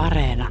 Areena. 0.00 0.48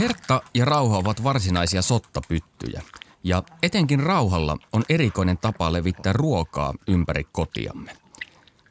Hertta 0.00 0.42
ja 0.54 0.64
rauha 0.64 0.96
ovat 0.96 1.24
varsinaisia 1.24 1.82
sottapyttyjä. 1.82 2.82
Ja 3.24 3.42
etenkin 3.62 4.00
rauhalla 4.00 4.56
on 4.72 4.82
erikoinen 4.88 5.38
tapa 5.38 5.72
levittää 5.72 6.12
ruokaa 6.12 6.74
ympäri 6.88 7.24
kotiamme. 7.32 7.96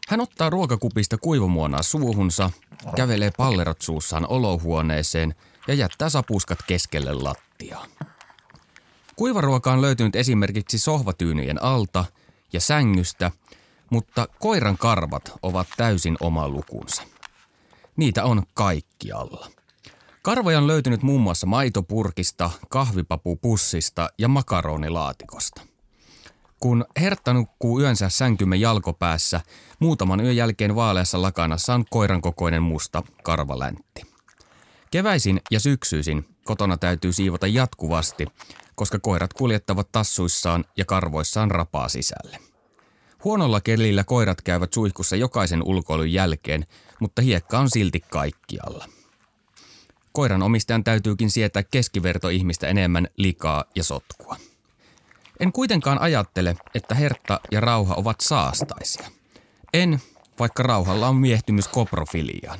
Hän 0.07 0.21
ottaa 0.21 0.49
ruokakupista 0.49 1.17
kuivamuonaa 1.17 1.81
suuhunsa, 1.81 2.49
kävelee 2.95 3.31
pallerot 3.37 3.81
suussaan 3.81 4.27
olohuoneeseen 4.27 5.35
ja 5.67 5.73
jättää 5.73 6.09
sapuskat 6.09 6.59
keskelle 6.67 7.13
lattiaa. 7.13 7.85
Kuivaruoka 9.21 9.71
on 9.71 9.81
löytynyt 9.81 10.15
esimerkiksi 10.15 10.79
sohvatyynyjen 10.79 11.63
alta 11.63 12.05
ja 12.53 12.61
sängystä, 12.61 13.31
mutta 13.89 14.27
koiran 14.39 14.77
karvat 14.77 15.31
ovat 15.43 15.67
täysin 15.77 16.17
oma 16.19 16.49
lukunsa. 16.49 17.03
Niitä 17.95 18.23
on 18.23 18.43
kaikkialla. 18.53 19.47
Karvoja 20.21 20.57
on 20.57 20.67
löytynyt 20.67 21.03
muun 21.03 21.21
muassa 21.21 21.47
maitopurkista, 21.47 22.51
kahvipapupussista 22.69 24.09
ja 24.17 24.27
makaronilaatikosta. 24.27 25.61
Kun 26.59 26.85
Hertta 26.99 27.33
nukkuu 27.33 27.79
yönsä 27.79 28.09
sänkymme 28.09 28.55
jalkopäässä, 28.55 29.41
muutaman 29.79 30.19
yön 30.19 30.35
jälkeen 30.35 30.75
vaaleassa 30.75 31.21
lakanassa 31.21 31.73
on 31.73 31.85
koiran 31.89 32.21
kokoinen 32.21 32.63
musta 32.63 33.03
karvaläntti. 33.23 34.01
Keväisin 34.91 35.41
ja 35.51 35.59
syksyisin 35.59 36.25
kotona 36.45 36.77
täytyy 36.77 37.13
siivota 37.13 37.47
jatkuvasti, 37.47 38.27
koska 38.81 38.99
koirat 38.99 39.33
kuljettavat 39.33 39.91
tassuissaan 39.91 40.65
ja 40.77 40.85
karvoissaan 40.85 41.51
rapaa 41.51 41.89
sisälle. 41.89 42.39
Huonolla 43.23 43.61
kelillä 43.61 44.03
koirat 44.03 44.41
käyvät 44.41 44.73
suihkussa 44.73 45.15
jokaisen 45.15 45.63
ulkoilun 45.63 46.13
jälkeen, 46.13 46.65
mutta 46.99 47.21
hiekka 47.21 47.59
on 47.59 47.69
silti 47.69 47.99
kaikkialla. 47.99 48.85
Koiran 50.11 50.43
omistajan 50.43 50.83
täytyykin 50.83 51.31
sietää 51.31 51.63
keskivertoihmistä 51.63 52.67
enemmän 52.67 53.07
likaa 53.17 53.63
ja 53.75 53.83
sotkua. 53.83 54.37
En 55.39 55.51
kuitenkaan 55.51 56.01
ajattele, 56.01 56.55
että 56.75 56.95
Hertta 56.95 57.39
ja 57.51 57.59
Rauha 57.59 57.95
ovat 57.95 58.17
saastaisia. 58.21 59.07
En, 59.73 60.01
vaikka 60.39 60.63
Rauhalla 60.63 61.07
on 61.07 61.15
miehtymys 61.15 61.67
koprofiliaan. 61.67 62.59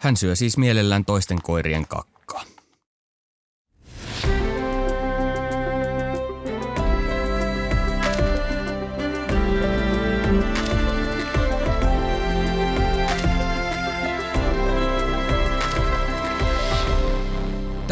Hän 0.00 0.16
syö 0.16 0.34
siis 0.34 0.58
mielellään 0.58 1.04
toisten 1.04 1.42
koirien 1.42 1.88
kakkaa. 1.88 2.13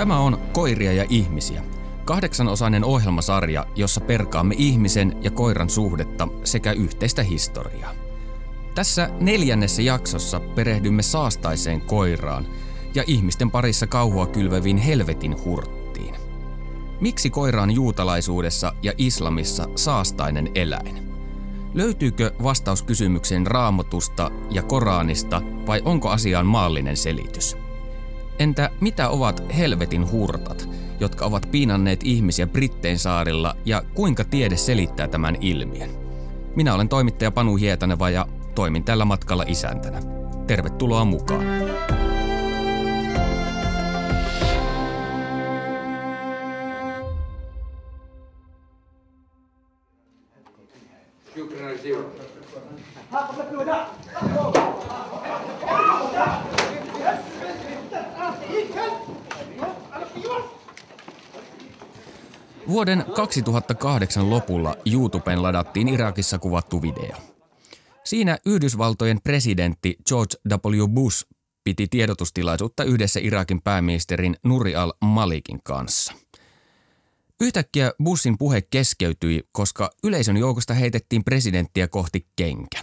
Tämä 0.03 0.19
on 0.19 0.39
Koiria 0.53 0.92
ja 0.92 1.06
ihmisiä, 1.08 1.62
kahdeksanosainen 2.05 2.84
ohjelmasarja, 2.84 3.67
jossa 3.77 4.00
perkaamme 4.00 4.55
ihmisen 4.58 5.17
ja 5.20 5.31
koiran 5.31 5.70
suhdetta 5.70 6.28
sekä 6.45 6.72
yhteistä 6.72 7.22
historiaa. 7.22 7.95
Tässä 8.75 9.11
neljännessä 9.20 9.83
jaksossa 9.83 10.41
perehdymme 10.41 11.03
saastaiseen 11.03 11.80
koiraan 11.80 12.47
ja 12.95 13.05
ihmisten 13.06 13.50
parissa 13.50 13.86
kauhua 13.86 14.27
kylveviin 14.27 14.77
helvetin 14.77 15.45
hurttiin. 15.45 16.14
Miksi 17.00 17.30
koira 17.30 17.62
on 17.62 17.70
juutalaisuudessa 17.70 18.73
ja 18.83 18.92
islamissa 18.98 19.69
saastainen 19.77 20.50
eläin? 20.55 21.12
Löytyykö 21.75 22.33
vastaus 22.42 22.83
kysymykseen 22.83 23.47
raamatusta 23.47 24.30
ja 24.50 24.62
Koraanista 24.62 25.42
vai 25.67 25.83
onko 25.84 26.08
asiaan 26.08 26.46
maallinen 26.46 26.96
selitys? 26.96 27.57
Entä 28.42 28.70
mitä 28.80 29.08
ovat 29.08 29.42
helvetin 29.57 30.11
hurtat, 30.11 30.69
jotka 31.01 31.25
ovat 31.25 31.48
piinanneet 31.51 32.01
ihmisiä 32.05 32.47
Brittein 32.47 32.98
saarilla 32.98 33.57
ja 33.64 33.83
kuinka 33.95 34.25
tiede 34.25 34.57
selittää 34.57 35.08
tämän 35.08 35.36
ilmiön? 35.41 35.91
Minä 36.57 36.75
olen 36.75 36.89
toimittaja 36.89 37.31
Panu 37.31 37.57
Hietaneva 37.57 38.11
ja 38.11 38.27
toimin 38.55 38.85
tällä 38.85 39.05
matkalla 39.05 39.45
isäntänä. 39.47 40.01
Tervetuloa 40.47 41.05
mukaan. 41.05 41.47
Vuoden 62.72 63.05
2008 63.16 64.30
lopulla 64.30 64.77
YouTubeen 64.92 65.42
ladattiin 65.42 65.88
Irakissa 65.88 66.38
kuvattu 66.38 66.83
video. 66.83 67.16
Siinä 68.05 68.38
Yhdysvaltojen 68.46 69.20
presidentti 69.24 69.96
George 70.08 70.36
W. 70.48 70.88
Bush 70.88 71.27
piti 71.64 71.88
tiedotustilaisuutta 71.88 72.84
yhdessä 72.84 73.20
Irakin 73.22 73.62
pääministerin 73.62 74.36
Nuri 74.44 74.77
al-Malikin 74.77 75.60
kanssa. 75.64 76.14
Yhtäkkiä 77.40 77.92
Bushin 78.05 78.38
puhe 78.38 78.62
keskeytyi, 78.62 79.42
koska 79.52 79.90
yleisön 80.04 80.36
joukosta 80.36 80.74
heitettiin 80.74 81.24
presidenttiä 81.24 81.89
kohti 81.89 82.27
kenkä. 82.36 82.80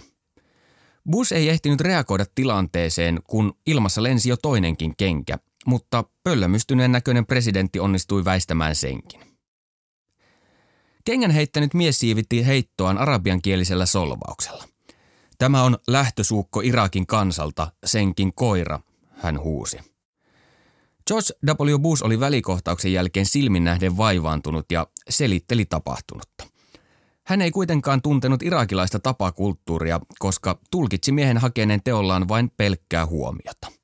Bush 1.10 1.32
ei 1.32 1.48
ehtinyt 1.48 1.80
reagoida 1.80 2.24
tilanteeseen, 2.34 3.20
kun 3.24 3.52
ilmassa 3.66 4.02
lensi 4.02 4.28
jo 4.28 4.36
toinenkin 4.36 4.96
kenkä, 4.96 5.38
mutta 5.66 6.04
pöllämystyneen 6.24 6.92
näköinen 6.92 7.26
presidentti 7.26 7.80
onnistui 7.80 8.24
väistämään 8.24 8.76
senkin. 8.76 9.29
Kengän 11.04 11.30
heittänyt 11.30 11.74
mies 11.74 11.98
siivitti 11.98 12.46
heittoaan 12.46 12.98
arabiankielisellä 12.98 13.86
solvauksella. 13.86 14.64
Tämä 15.38 15.62
on 15.62 15.78
lähtösuukko 15.86 16.60
Irakin 16.60 17.06
kansalta, 17.06 17.72
senkin 17.84 18.34
koira, 18.34 18.80
hän 19.10 19.40
huusi. 19.40 19.78
George 21.06 21.28
W. 21.46 21.78
Bush 21.78 22.04
oli 22.04 22.20
välikohtauksen 22.20 22.92
jälkeen 22.92 23.26
silmin 23.26 23.64
nähden 23.64 23.96
vaivaantunut 23.96 24.72
ja 24.72 24.86
selitteli 25.08 25.64
tapahtunutta. 25.64 26.46
Hän 27.26 27.42
ei 27.42 27.50
kuitenkaan 27.50 28.02
tuntenut 28.02 28.42
irakilaista 28.42 28.98
tapakulttuuria, 28.98 30.00
koska 30.18 30.58
tulkitsi 30.70 31.12
miehen 31.12 31.38
hakeneen 31.38 31.82
teollaan 31.84 32.28
vain 32.28 32.50
pelkkää 32.56 33.06
huomiota. 33.06 33.79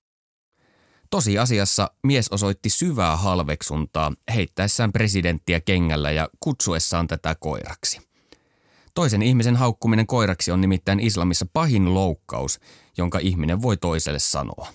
Tosiasiassa 1.10 1.90
mies 2.02 2.28
osoitti 2.28 2.70
syvää 2.70 3.16
halveksuntaa 3.16 4.12
heittäessään 4.34 4.92
presidenttiä 4.92 5.60
kengällä 5.60 6.10
ja 6.10 6.28
kutsuessaan 6.40 7.06
tätä 7.06 7.34
koiraksi. 7.34 8.00
Toisen 8.94 9.22
ihmisen 9.22 9.56
haukkuminen 9.56 10.06
koiraksi 10.06 10.52
on 10.52 10.60
nimittäin 10.60 11.00
islamissa 11.00 11.46
pahin 11.52 11.94
loukkaus, 11.94 12.60
jonka 12.98 13.18
ihminen 13.18 13.62
voi 13.62 13.76
toiselle 13.76 14.18
sanoa. 14.18 14.68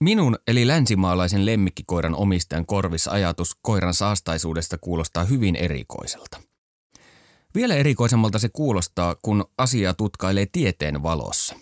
Minun 0.00 0.38
eli 0.46 0.66
länsimaalaisen 0.66 1.46
lemmikkikoiran 1.46 2.14
omistajan 2.14 2.66
korvissa 2.66 3.10
ajatus 3.10 3.56
koiran 3.62 3.94
saastaisuudesta 3.94 4.78
kuulostaa 4.78 5.24
hyvin 5.24 5.56
erikoiselta. 5.56 6.40
Vielä 7.54 7.74
erikoisemmalta 7.74 8.38
se 8.38 8.48
kuulostaa, 8.48 9.16
kun 9.22 9.44
asiaa 9.58 9.94
tutkailee 9.94 10.46
tieteen 10.52 11.02
valossa. 11.02 11.56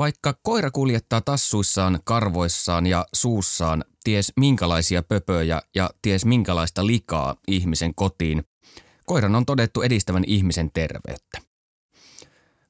Vaikka 0.00 0.34
koira 0.42 0.70
kuljettaa 0.70 1.20
tassuissaan, 1.20 2.00
karvoissaan 2.04 2.86
ja 2.86 3.06
suussaan 3.14 3.84
ties 4.04 4.32
minkälaisia 4.36 5.02
pöpöjä 5.02 5.62
ja 5.74 5.90
ties 6.02 6.24
minkälaista 6.24 6.86
likaa 6.86 7.36
ihmisen 7.48 7.94
kotiin, 7.94 8.44
koiran 9.06 9.34
on 9.34 9.46
todettu 9.46 9.82
edistävän 9.82 10.24
ihmisen 10.26 10.70
terveyttä. 10.72 11.38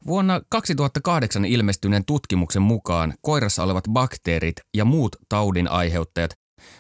Vuonna 0.07 0.41
2008 0.49 1.45
ilmestyneen 1.45 2.05
tutkimuksen 2.05 2.63
mukaan 2.63 3.15
koirassa 3.21 3.63
olevat 3.63 3.85
bakteerit 3.93 4.57
ja 4.77 4.85
muut 4.85 5.17
taudin 5.29 5.69
aiheuttajat 5.69 6.31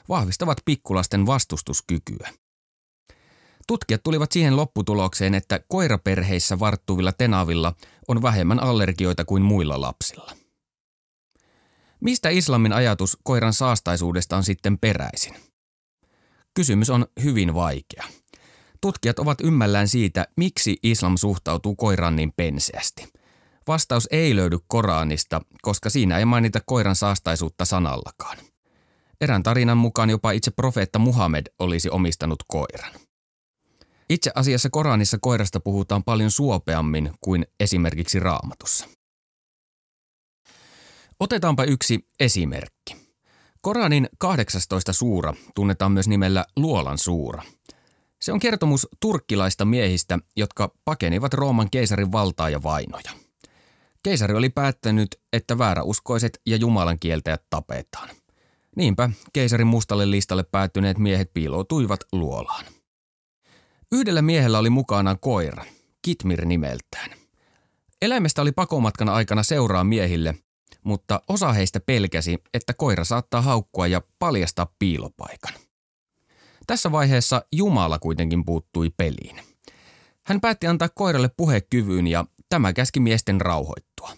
vahvistavat 0.08 0.58
pikkulasten 0.64 1.26
vastustuskykyä. 1.26 2.30
Tutkijat 3.66 4.02
tulivat 4.02 4.32
siihen 4.32 4.56
lopputulokseen, 4.56 5.34
että 5.34 5.60
koiraperheissä 5.68 6.58
varttuvilla 6.58 7.12
tenavilla 7.12 7.74
on 8.08 8.22
vähemmän 8.22 8.62
allergioita 8.62 9.24
kuin 9.24 9.42
muilla 9.42 9.80
lapsilla. 9.80 10.39
Mistä 12.00 12.28
islamin 12.28 12.72
ajatus 12.72 13.18
koiran 13.22 13.52
saastaisuudesta 13.52 14.36
on 14.36 14.44
sitten 14.44 14.78
peräisin? 14.78 15.34
Kysymys 16.54 16.90
on 16.90 17.06
hyvin 17.22 17.54
vaikea. 17.54 18.04
Tutkijat 18.80 19.18
ovat 19.18 19.40
ymmällään 19.40 19.88
siitä, 19.88 20.26
miksi 20.36 20.76
islam 20.82 21.16
suhtautuu 21.16 21.76
koiraan 21.76 22.16
niin 22.16 22.32
penseästi. 22.36 23.08
Vastaus 23.68 24.08
ei 24.10 24.36
löydy 24.36 24.58
Koraanista, 24.66 25.40
koska 25.62 25.90
siinä 25.90 26.18
ei 26.18 26.24
mainita 26.24 26.60
koiran 26.66 26.96
saastaisuutta 26.96 27.64
sanallakaan. 27.64 28.38
erään 29.20 29.42
tarinan 29.42 29.78
mukaan 29.78 30.10
jopa 30.10 30.30
itse 30.30 30.50
profeetta 30.50 30.98
Muhammed 30.98 31.46
olisi 31.58 31.90
omistanut 31.90 32.42
koiran. 32.48 32.92
Itse 34.10 34.30
asiassa 34.34 34.68
Koranissa 34.70 35.18
koirasta 35.20 35.60
puhutaan 35.60 36.04
paljon 36.04 36.30
suopeammin 36.30 37.10
kuin 37.20 37.46
esimerkiksi 37.60 38.20
raamatussa. 38.20 38.88
Otetaanpa 41.20 41.64
yksi 41.64 42.08
esimerkki. 42.20 42.96
Koranin 43.60 44.08
18 44.18 44.92
suura 44.92 45.34
tunnetaan 45.54 45.92
myös 45.92 46.08
nimellä 46.08 46.44
Luolan 46.56 46.98
suura. 46.98 47.42
Se 48.20 48.32
on 48.32 48.40
kertomus 48.40 48.88
turkkilaista 49.00 49.64
miehistä, 49.64 50.18
jotka 50.36 50.74
pakenivat 50.84 51.34
Rooman 51.34 51.70
keisarin 51.70 52.12
valtaa 52.12 52.50
ja 52.50 52.62
vainoja. 52.62 53.10
Keisari 54.02 54.34
oli 54.34 54.48
päättänyt, 54.48 55.08
että 55.32 55.58
vääräuskoiset 55.58 56.40
ja 56.46 56.56
Jumalan 56.56 56.98
kieltäjät 56.98 57.42
tapetaan. 57.50 58.08
Niinpä 58.76 59.10
keisarin 59.32 59.66
mustalle 59.66 60.10
listalle 60.10 60.42
päättyneet 60.42 60.98
miehet 60.98 61.30
piiloutuivat 61.34 62.00
luolaan. 62.12 62.64
Yhdellä 63.92 64.22
miehellä 64.22 64.58
oli 64.58 64.70
mukanaan 64.70 65.20
koira, 65.20 65.64
Kitmir 66.02 66.44
nimeltään. 66.44 67.10
Eläimestä 68.02 68.42
oli 68.42 68.52
pakomatkan 68.52 69.08
aikana 69.08 69.42
seuraa 69.42 69.84
miehille, 69.84 70.34
mutta 70.84 71.22
osa 71.28 71.52
heistä 71.52 71.80
pelkäsi, 71.80 72.38
että 72.54 72.74
koira 72.74 73.04
saattaa 73.04 73.42
haukkua 73.42 73.86
ja 73.86 74.02
paljastaa 74.18 74.72
piilopaikan. 74.78 75.52
Tässä 76.66 76.92
vaiheessa 76.92 77.42
Jumala 77.52 77.98
kuitenkin 77.98 78.44
puuttui 78.44 78.90
peliin. 78.96 79.40
Hän 80.26 80.40
päätti 80.40 80.66
antaa 80.66 80.88
koiralle 80.88 81.30
puhekyvyn 81.36 82.06
ja 82.06 82.24
tämä 82.48 82.72
käski 82.72 83.00
miesten 83.00 83.40
rauhoittua. 83.40 84.16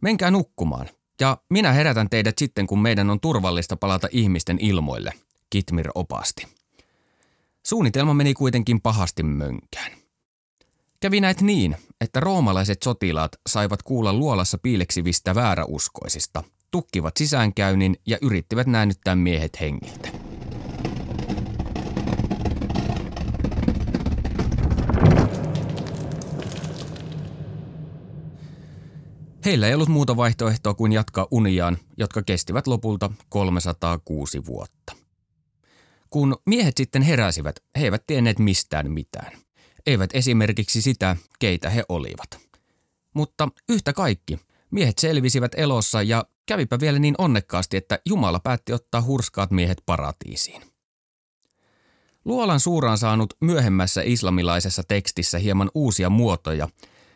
Menkää 0.00 0.30
nukkumaan, 0.30 0.88
ja 1.20 1.38
minä 1.50 1.72
herätän 1.72 2.10
teidät 2.10 2.38
sitten, 2.38 2.66
kun 2.66 2.82
meidän 2.82 3.10
on 3.10 3.20
turvallista 3.20 3.76
palata 3.76 4.08
ihmisten 4.10 4.58
ilmoille, 4.60 5.12
Kitmir 5.50 5.88
opasti. 5.94 6.46
Suunnitelma 7.66 8.14
meni 8.14 8.34
kuitenkin 8.34 8.80
pahasti 8.80 9.22
mönkään. 9.22 10.01
Kävi 11.02 11.20
näet 11.20 11.40
niin, 11.40 11.76
että 12.00 12.20
roomalaiset 12.20 12.82
sotilaat 12.82 13.32
saivat 13.46 13.82
kuulla 13.82 14.12
luolassa 14.12 14.58
piileksivistä 14.58 15.34
vääräuskoisista, 15.34 16.44
tukkivat 16.70 17.16
sisäänkäynnin 17.16 17.96
ja 18.06 18.18
yrittivät 18.22 18.66
näännyttää 18.66 19.14
miehet 19.14 19.60
hengiltä. 19.60 20.08
Heillä 29.44 29.68
ei 29.68 29.74
ollut 29.74 29.88
muuta 29.88 30.16
vaihtoehtoa 30.16 30.74
kuin 30.74 30.92
jatkaa 30.92 31.26
uniaan, 31.30 31.78
jotka 31.96 32.22
kestivät 32.22 32.66
lopulta 32.66 33.10
306 33.28 34.46
vuotta. 34.46 34.92
Kun 36.10 36.36
miehet 36.46 36.76
sitten 36.76 37.02
heräsivät, 37.02 37.56
he 37.78 37.84
eivät 37.84 38.06
tienneet 38.06 38.38
mistään 38.38 38.90
mitään. 38.90 39.32
Eivät 39.86 40.10
esimerkiksi 40.14 40.82
sitä, 40.82 41.16
keitä 41.38 41.70
he 41.70 41.84
olivat. 41.88 42.38
Mutta 43.14 43.48
yhtä 43.68 43.92
kaikki, 43.92 44.38
miehet 44.70 44.98
selvisivät 44.98 45.52
elossa 45.56 46.02
ja 46.02 46.24
kävipä 46.46 46.80
vielä 46.80 46.98
niin 46.98 47.14
onnekkaasti, 47.18 47.76
että 47.76 47.98
Jumala 48.06 48.40
päätti 48.40 48.72
ottaa 48.72 49.02
hurskaat 49.02 49.50
miehet 49.50 49.82
paratiisiin. 49.86 50.62
Luolan 52.24 52.60
suuraan 52.60 52.98
saanut 52.98 53.34
myöhemmässä 53.40 54.02
islamilaisessa 54.04 54.82
tekstissä 54.88 55.38
hieman 55.38 55.70
uusia 55.74 56.10
muotoja 56.10 56.68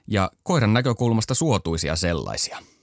ja 0.06 0.30
koiran 0.42 0.72
näkökulmasta 0.72 1.34
suotuisia 1.34 1.96
sellaisia– 1.96 2.58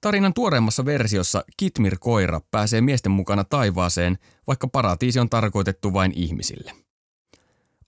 Tarinan 0.00 0.34
tuoreemmassa 0.34 0.84
versiossa 0.84 1.44
Kitmir-koira 1.56 2.40
pääsee 2.50 2.80
miesten 2.80 3.12
mukana 3.12 3.44
taivaaseen, 3.44 4.18
vaikka 4.46 4.68
paratiisi 4.68 5.20
on 5.20 5.28
tarkoitettu 5.28 5.92
vain 5.92 6.12
ihmisille. 6.14 6.72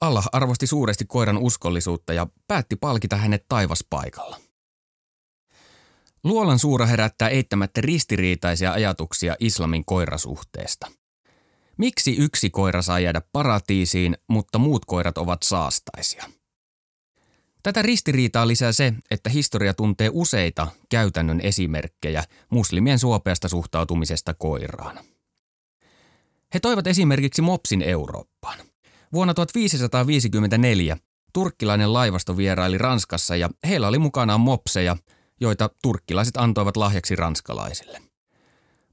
Allah 0.01 0.29
arvosti 0.33 0.67
suuresti 0.67 1.05
koiran 1.05 1.39
uskollisuutta 1.39 2.13
ja 2.13 2.27
päätti 2.49 2.77
palkita 2.77 3.17
hänet 3.17 3.45
taivaspaikalla. 3.49 4.41
Luolan 6.25 6.59
suura 6.59 6.87
herättää 6.87 7.29
eittämättä 7.29 7.81
ristiriitaisia 7.81 8.73
ajatuksia 8.73 9.37
islamin 9.41 9.85
koirasuhteesta. 9.85 10.91
Miksi 11.77 12.17
yksi 12.17 12.51
koira 12.51 12.83
saa 12.83 13.01
jäädä 13.01 13.23
paratiisiin, 13.33 14.17
mutta 14.29 14.59
muut 14.59 14.85
koirat 14.85 15.19
ovat 15.19 15.43
saastaisia– 15.43 16.25
Tätä 17.63 17.83
ristiriitaa 17.83 18.49
lisää 18.49 18.73
se, 18.73 18.95
että 19.11 19.31
historia 19.31 19.75
tuntee 19.75 20.11
useita 20.13 20.69
käytännön 20.89 21.41
esimerkkejä 21.41 22.25
muslimien 22.51 22.99
suopeasta 22.99 23.49
suhtautumisesta 23.49 24.35
koiraan. 24.35 25.01
He 26.55 26.61
toivat 26.61 26.87
esimerkiksi 26.87 27.43
mopsin 27.43 27.83
Eurooppaan. 27.83 28.59
Vuonna 29.13 29.35
1554 29.35 30.97
turkkilainen 31.33 31.93
laivasto 31.93 32.37
vieraili 32.37 32.79
Ranskassa 32.79 33.37
ja 33.37 33.51
heillä 33.69 33.89
oli 33.89 33.99
mukanaan 33.99 34.41
mopseja, 34.41 34.97
joita 35.41 35.71
turkkilaiset 35.83 36.37
antoivat 36.37 36.77
lahjaksi 36.77 37.17
ranskalaisille. 37.17 38.03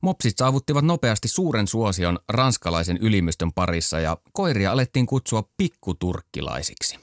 Mopsit 0.01 0.37
saavuttivat 0.37 0.85
nopeasti 0.85 1.27
suuren 1.27 1.67
suosion 1.67 2.19
ranskalaisen 2.29 2.97
ylimystön 2.97 3.53
parissa 3.53 3.99
ja 3.99 4.17
koiria 4.33 4.71
alettiin 4.71 5.05
kutsua 5.05 5.49
pikkuturkkilaisiksi. 5.57 6.99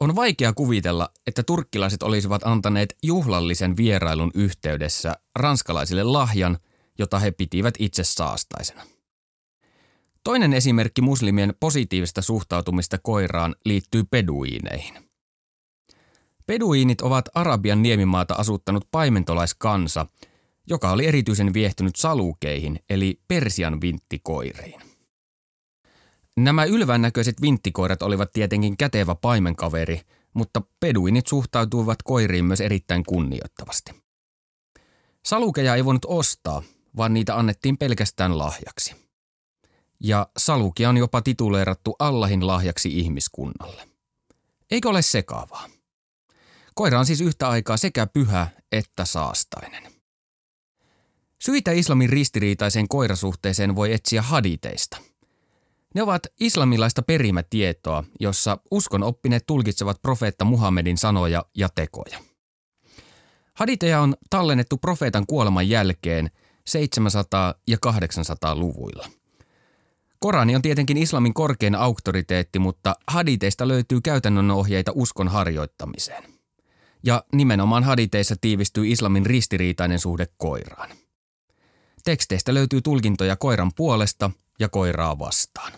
On 0.00 0.16
vaikea 0.16 0.52
kuvitella, 0.52 1.10
että 1.26 1.42
turkkilaiset 1.42 2.02
olisivat 2.02 2.42
antaneet 2.44 2.96
juhlallisen 3.02 3.76
vierailun 3.76 4.30
yhteydessä 4.34 5.16
ranskalaisille 5.38 6.02
lahjan, 6.02 6.58
jota 6.98 7.18
he 7.18 7.30
pitivät 7.30 7.74
itse 7.78 8.04
saastaisena. 8.04 8.95
Toinen 10.26 10.52
esimerkki 10.52 11.02
muslimien 11.02 11.54
positiivista 11.60 12.22
suhtautumista 12.22 12.98
koiraan 12.98 13.54
liittyy 13.64 14.04
peduiineihin. 14.04 14.94
Peduiinit 16.46 17.00
ovat 17.00 17.28
Arabian 17.34 17.82
niemimaata 17.82 18.34
asuttanut 18.34 18.88
paimentolaiskansa, 18.90 20.06
joka 20.66 20.90
oli 20.90 21.06
erityisen 21.06 21.54
viehtynyt 21.54 21.96
salukeihin 21.96 22.78
eli 22.90 23.20
Persian 23.28 23.80
vinttikoiriin. 23.80 24.80
Nämä 26.36 26.64
ylvän 26.64 27.02
näköiset 27.02 27.42
vinttikoirat 27.42 28.02
olivat 28.02 28.32
tietenkin 28.32 28.76
kätevä 28.76 29.14
paimenkaveri, 29.14 30.00
mutta 30.34 30.62
peduinit 30.80 31.26
suhtautuivat 31.26 31.98
koiriin 32.04 32.44
myös 32.44 32.60
erittäin 32.60 33.04
kunnioittavasti. 33.04 33.92
Salukeja 35.26 35.74
ei 35.74 35.84
voinut 35.84 36.04
ostaa, 36.04 36.62
vaan 36.96 37.14
niitä 37.14 37.38
annettiin 37.38 37.78
pelkästään 37.78 38.38
lahjaksi. 38.38 39.05
Ja 40.00 40.28
salukia 40.36 40.88
on 40.88 40.96
jopa 40.96 41.22
tituleerattu 41.22 41.96
Allahin 41.98 42.46
lahjaksi 42.46 42.98
ihmiskunnalle. 42.98 43.88
Eikö 44.70 44.88
ole 44.88 45.02
sekaavaa? 45.02 45.68
Koira 46.74 46.98
on 46.98 47.06
siis 47.06 47.20
yhtä 47.20 47.48
aikaa 47.48 47.76
sekä 47.76 48.06
pyhä 48.06 48.48
että 48.72 49.04
saastainen. 49.04 49.92
Syitä 51.42 51.72
islamin 51.72 52.08
ristiriitaiseen 52.08 52.88
koirasuhteeseen 52.88 53.76
voi 53.76 53.92
etsiä 53.92 54.22
haditeista– 54.22 54.96
ne 55.96 56.02
ovat 56.02 56.22
islamilaista 56.40 57.02
perimätietoa, 57.02 58.04
jossa 58.20 58.58
uskon 58.70 59.02
oppineet 59.02 59.46
tulkitsevat 59.46 60.02
profeetta 60.02 60.44
Muhammedin 60.44 60.98
sanoja 60.98 61.44
ja 61.54 61.68
tekoja. 61.74 62.18
Haditeja 63.54 64.00
on 64.00 64.14
tallennettu 64.30 64.76
profeetan 64.76 65.26
kuoleman 65.26 65.68
jälkeen 65.68 66.30
700- 66.70 67.58
ja 67.68 67.76
800-luvuilla. 67.86 69.08
Korani 70.18 70.56
on 70.56 70.62
tietenkin 70.62 70.96
islamin 70.96 71.34
korkein 71.34 71.74
auktoriteetti, 71.74 72.58
mutta 72.58 72.94
haditeista 73.08 73.68
löytyy 73.68 74.00
käytännön 74.00 74.50
ohjeita 74.50 74.92
uskon 74.94 75.28
harjoittamiseen. 75.28 76.24
Ja 77.04 77.24
nimenomaan 77.32 77.84
haditeissa 77.84 78.36
tiivistyy 78.40 78.86
islamin 78.86 79.26
ristiriitainen 79.26 79.98
suhde 79.98 80.26
koiraan. 80.36 80.90
Teksteistä 82.04 82.54
löytyy 82.54 82.82
tulkintoja 82.82 83.36
koiran 83.36 83.70
puolesta 83.76 84.30
ja 84.60 84.68
koiraa 84.68 85.18
vastaan. 85.18 85.72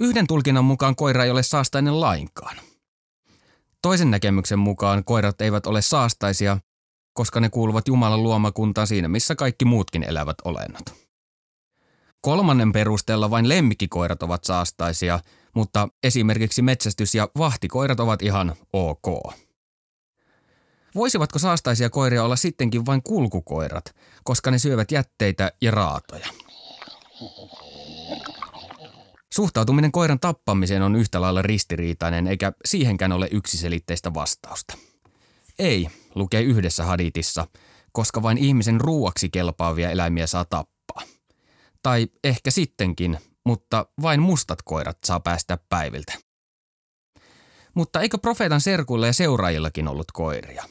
Yhden 0.00 0.26
tulkinnan 0.26 0.64
mukaan 0.64 0.96
koira 0.96 1.24
ei 1.24 1.30
ole 1.30 1.42
saastainen 1.42 2.00
lainkaan. 2.00 2.56
Toisen 3.82 4.10
näkemyksen 4.10 4.58
mukaan 4.58 5.04
koirat 5.04 5.40
eivät 5.40 5.66
ole 5.66 5.82
saastaisia, 5.82 6.58
koska 7.12 7.40
ne 7.40 7.48
kuuluvat 7.48 7.88
Jumalan 7.88 8.22
luomakuntaan 8.22 8.86
siinä, 8.86 9.08
missä 9.08 9.34
kaikki 9.34 9.64
muutkin 9.64 10.02
elävät 10.02 10.36
olennot. 10.44 11.07
Kolmannen 12.20 12.72
perusteella 12.72 13.30
vain 13.30 13.48
lemmikkikoirat 13.48 14.22
ovat 14.22 14.44
saastaisia, 14.44 15.20
mutta 15.54 15.88
esimerkiksi 16.02 16.62
metsästys- 16.62 17.14
ja 17.14 17.28
vahtikoirat 17.38 18.00
ovat 18.00 18.22
ihan 18.22 18.54
ok. 18.72 19.34
Voisivatko 20.94 21.38
saastaisia 21.38 21.90
koiria 21.90 22.24
olla 22.24 22.36
sittenkin 22.36 22.86
vain 22.86 23.02
kulkukoirat, 23.02 23.84
koska 24.24 24.50
ne 24.50 24.58
syövät 24.58 24.92
jätteitä 24.92 25.52
ja 25.60 25.70
raatoja? 25.70 26.28
Suhtautuminen 29.34 29.92
koiran 29.92 30.20
tappamiseen 30.20 30.82
on 30.82 30.96
yhtä 30.96 31.20
lailla 31.20 31.42
ristiriitainen, 31.42 32.26
eikä 32.26 32.52
siihenkään 32.64 33.12
ole 33.12 33.28
yksiselitteistä 33.30 34.14
vastausta. 34.14 34.74
Ei, 35.58 35.88
lukee 36.14 36.42
yhdessä 36.42 36.84
haditissa. 36.84 37.46
koska 37.92 38.22
vain 38.22 38.38
ihmisen 38.38 38.80
ruuaksi 38.80 39.28
kelpaavia 39.28 39.90
eläimiä 39.90 40.26
saa 40.26 40.44
tappaa. 40.44 40.77
Tai 41.82 42.08
ehkä 42.24 42.50
sittenkin, 42.50 43.18
mutta 43.46 43.86
vain 44.02 44.22
mustat 44.22 44.58
koirat 44.64 44.98
saa 45.06 45.20
päästä 45.20 45.58
päiviltä. 45.68 46.12
Mutta 47.74 48.00
eikö 48.00 48.18
profeetan 48.18 48.60
serkuilla 48.60 49.06
ja 49.06 49.12
seuraajillakin 49.12 49.88
ollut 49.88 50.12
koiria? 50.12 50.64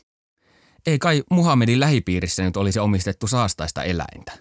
Ei 0.85 0.99
kai 0.99 1.23
Muhammedin 1.31 1.79
lähipiirissä 1.79 2.43
nyt 2.43 2.57
olisi 2.57 2.79
omistettu 2.79 3.27
saastaista 3.27 3.83
eläintä. 3.83 4.31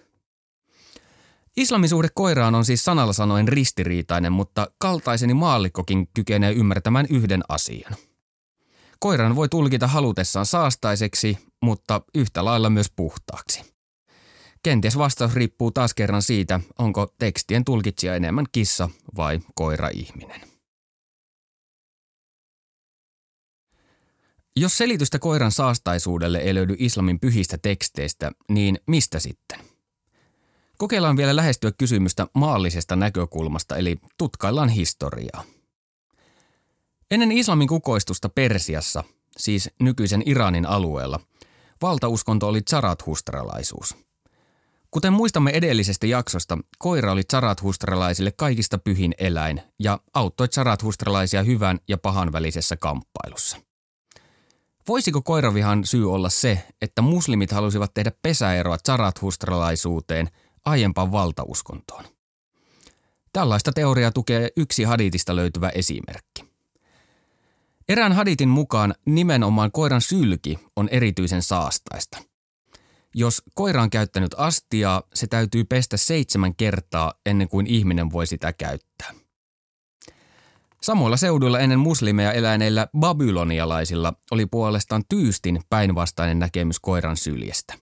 Islamin 1.57 1.89
suhde 1.89 2.07
koiraan 2.13 2.55
on 2.55 2.65
siis 2.65 2.83
sanalla 2.83 3.13
sanoen 3.13 3.47
ristiriitainen, 3.47 4.31
mutta 4.33 4.67
kaltaiseni 4.79 5.33
maallikkokin 5.33 6.07
kykenee 6.13 6.51
ymmärtämään 6.51 7.05
yhden 7.09 7.41
asian. 7.49 7.95
Koiran 8.99 9.35
voi 9.35 9.49
tulkita 9.49 9.87
halutessaan 9.87 10.45
saastaiseksi, 10.45 11.37
mutta 11.63 12.01
yhtä 12.15 12.45
lailla 12.45 12.69
myös 12.69 12.91
puhtaaksi. 12.95 13.76
Kenties 14.67 14.97
vastaus 14.97 15.33
riippuu 15.33 15.71
taas 15.71 15.93
kerran 15.93 16.21
siitä, 16.21 16.59
onko 16.77 17.13
tekstien 17.19 17.65
tulkitsija 17.65 18.15
enemmän 18.15 18.45
kissa 18.51 18.89
vai 19.17 19.39
koira-ihminen. 19.55 20.41
Jos 24.55 24.77
selitystä 24.77 25.19
koiran 25.19 25.51
saastaisuudelle 25.51 26.37
ei 26.37 26.55
löydy 26.55 26.75
islamin 26.79 27.19
pyhistä 27.19 27.57
teksteistä, 27.57 28.31
niin 28.49 28.79
mistä 28.87 29.19
sitten? 29.19 29.59
Kokeillaan 30.77 31.17
vielä 31.17 31.35
lähestyä 31.35 31.71
kysymystä 31.71 32.27
maallisesta 32.33 32.95
näkökulmasta, 32.95 33.77
eli 33.77 33.97
tutkaillaan 34.17 34.69
historiaa. 34.69 35.43
Ennen 37.11 37.31
islamin 37.31 37.67
kukoistusta 37.67 38.29
Persiassa, 38.29 39.03
siis 39.37 39.69
nykyisen 39.79 40.23
Iranin 40.25 40.65
alueella, 40.65 41.19
valtauskonto 41.81 42.47
oli 42.47 42.61
zarathustralaisuus. 42.61 44.06
Kuten 44.97 45.13
muistamme 45.13 45.51
edellisestä 45.51 46.07
jaksosta, 46.07 46.57
koira 46.77 47.11
oli 47.11 47.23
zarathustralaisille 47.31 48.31
kaikista 48.31 48.77
pyhin 48.77 49.13
eläin 49.17 49.61
ja 49.79 49.99
auttoi 50.13 50.47
zarathustralaisia 50.47 51.43
hyvän 51.43 51.79
ja 51.87 51.97
pahan 51.97 52.31
välisessä 52.31 52.77
kamppailussa. 52.77 53.57
Voisiko 54.87 55.21
koiravihan 55.21 55.85
syy 55.85 56.13
olla 56.13 56.29
se, 56.29 56.67
että 56.81 57.01
muslimit 57.01 57.51
halusivat 57.51 57.93
tehdä 57.93 58.11
pesäeroa 58.21 58.77
zarathustralaisuuteen 58.85 60.27
aiempaan 60.65 61.11
valtauskontoon? 61.11 62.03
Tällaista 63.33 63.71
teoriaa 63.71 64.11
tukee 64.11 64.49
yksi 64.55 64.83
haditista 64.83 65.35
löytyvä 65.35 65.69
esimerkki. 65.69 66.45
Erään 67.89 68.13
haditin 68.13 68.49
mukaan 68.49 68.93
nimenomaan 69.05 69.71
koiran 69.71 70.01
sylki 70.01 70.59
on 70.75 70.89
erityisen 70.89 71.43
saastaista. 71.43 72.26
Jos 73.15 73.41
koira 73.53 73.81
on 73.81 73.89
käyttänyt 73.89 74.35
astiaa, 74.37 75.03
se 75.13 75.27
täytyy 75.27 75.63
pestä 75.63 75.97
seitsemän 75.97 76.55
kertaa 76.55 77.13
ennen 77.25 77.49
kuin 77.49 77.67
ihminen 77.67 78.11
voi 78.11 78.27
sitä 78.27 78.53
käyttää. 78.53 79.13
Samoilla 80.81 81.17
seuduilla 81.17 81.59
ennen 81.59 81.79
muslimeja 81.79 82.31
eläneillä 82.31 82.87
babylonialaisilla 82.99 84.13
oli 84.31 84.45
puolestaan 84.45 85.03
tyystin 85.09 85.61
päinvastainen 85.69 86.39
näkemys 86.39 86.79
koiran 86.79 87.17
syljestä. 87.17 87.73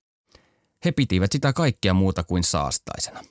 He 0.86 0.92
pitivät 0.92 1.32
sitä 1.32 1.54
kaikkea 1.54 1.94
muuta 1.94 2.24
kuin 2.24 2.44
saastaisena. 2.44 3.24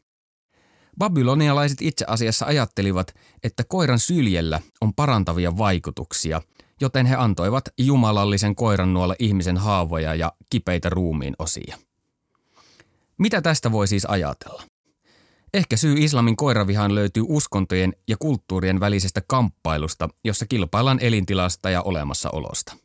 Babylonialaiset 0.98 1.82
itse 1.82 2.04
asiassa 2.08 2.46
ajattelivat, 2.46 3.14
että 3.42 3.64
koiran 3.64 3.98
syljellä 3.98 4.60
on 4.80 4.94
parantavia 4.94 5.58
vaikutuksia, 5.58 6.42
joten 6.81 7.07
he 7.07 7.14
antoivat 7.14 7.64
jumalallisen 7.78 8.54
koiran 8.54 8.93
nuolla 8.93 9.14
ihmisen 9.19 9.57
haavoja 9.57 10.14
ja 10.14 10.33
kipeitä 10.50 10.88
ruumiin 10.88 11.35
osia. 11.38 11.78
Mitä 13.19 13.43
tästä 13.43 13.73
voi 13.73 13.88
siis 13.88 14.07
ajatella? 14.07 14.62
Ehkä 15.54 15.76
syy 15.76 15.95
islamin 15.99 16.37
koiravihaan 16.37 16.95
löytyy 16.95 17.25
uskontojen 17.28 17.93
ja 18.09 18.16
kulttuurien 18.16 18.81
välisestä 18.81 19.21
kamppailusta, 19.26 20.09
jossa 20.25 20.47
kilpaillaan 20.47 20.99
elintilasta 21.00 21.71
ja 21.71 21.83
olemassaolosta. 21.83 22.76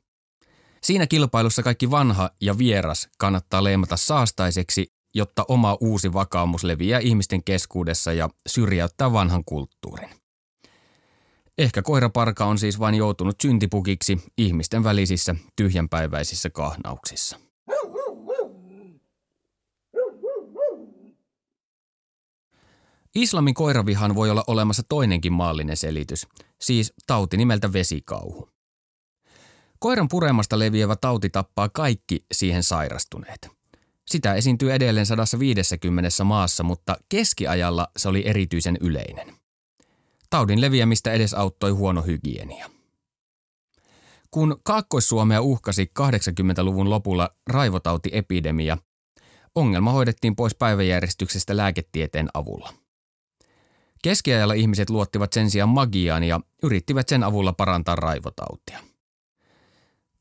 Siinä 0.83 1.07
kilpailussa 1.07 1.63
kaikki 1.63 1.91
vanha 1.91 2.29
ja 2.41 2.57
vieras 2.57 3.09
kannattaa 3.17 3.63
leimata 3.63 3.97
saastaiseksi, 3.97 4.93
jotta 5.13 5.45
oma 5.47 5.77
uusi 5.79 6.13
vakaumus 6.13 6.63
leviää 6.63 6.99
ihmisten 6.99 7.43
keskuudessa 7.43 8.13
ja 8.13 8.29
syrjäyttää 8.47 9.13
vanhan 9.13 9.43
kulttuurin. 9.45 10.18
Ehkä 11.59 11.81
koiraparka 11.81 12.45
on 12.45 12.57
siis 12.57 12.79
vain 12.79 12.95
joutunut 12.95 13.35
syntipukiksi 13.41 14.17
ihmisten 14.37 14.83
välisissä 14.83 15.35
tyhjänpäiväisissä 15.55 16.49
kahnauksissa. 16.49 17.39
Islamin 23.15 23.53
koiravihan 23.53 24.15
voi 24.15 24.29
olla 24.29 24.43
olemassa 24.47 24.83
toinenkin 24.89 25.33
maallinen 25.33 25.77
selitys, 25.77 26.27
siis 26.61 26.93
tauti 27.07 27.37
nimeltä 27.37 27.73
vesikauhu. 27.73 28.49
Koiran 29.79 30.07
puremasta 30.07 30.59
leviävä 30.59 30.95
tauti 30.95 31.29
tappaa 31.29 31.69
kaikki 31.69 32.25
siihen 32.31 32.63
sairastuneet. 32.63 33.49
Sitä 34.07 34.33
esiintyy 34.33 34.73
edelleen 34.73 35.05
150 35.05 36.23
maassa, 36.23 36.63
mutta 36.63 36.97
keskiajalla 37.09 37.87
se 37.97 38.09
oli 38.09 38.27
erityisen 38.27 38.77
yleinen. 38.81 39.38
Taudin 40.29 40.61
leviämistä 40.61 41.11
edesauttoi 41.11 41.71
huono 41.71 42.01
hygienia. 42.01 42.69
Kun 44.31 44.57
Kaakkois-Suomea 44.63 45.41
uhkasi 45.41 45.91
80-luvun 45.99 46.89
lopulla 46.89 47.29
raivotautiepidemia, 47.47 48.77
ongelma 49.55 49.91
hoidettiin 49.91 50.35
pois 50.35 50.55
päiväjärjestyksestä 50.55 51.57
lääketieteen 51.57 52.29
avulla. 52.33 52.73
Keskiajalla 54.03 54.53
ihmiset 54.53 54.89
luottivat 54.89 55.33
sen 55.33 55.49
sijaan 55.49 55.69
magiaan 55.69 56.23
ja 56.23 56.39
yrittivät 56.63 57.09
sen 57.09 57.23
avulla 57.23 57.53
parantaa 57.53 57.95
raivotautia. 57.95 58.79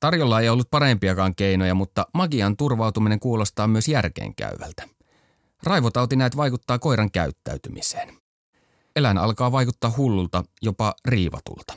Tarjolla 0.00 0.41
ei 0.41 0.49
ollut 0.49 0.71
parempiakaan 0.71 1.35
keinoja, 1.35 1.75
mutta 1.75 2.07
magian 2.15 2.57
turvautuminen 2.57 3.21
kuulostaa 3.21 3.67
myös 3.67 3.88
järkeenkäyvältä. 3.88 4.88
Raivotauti 5.62 6.17
näet 6.17 6.37
vaikuttaa 6.37 6.79
koiran 6.79 7.11
käyttäytymiseen. 7.11 8.27
Eläin 8.99 9.19
alkaa 9.19 9.52
vaikuttaa 9.52 9.95
hullulta, 9.97 10.45
jopa 10.62 10.95
riivatulta. 11.05 11.75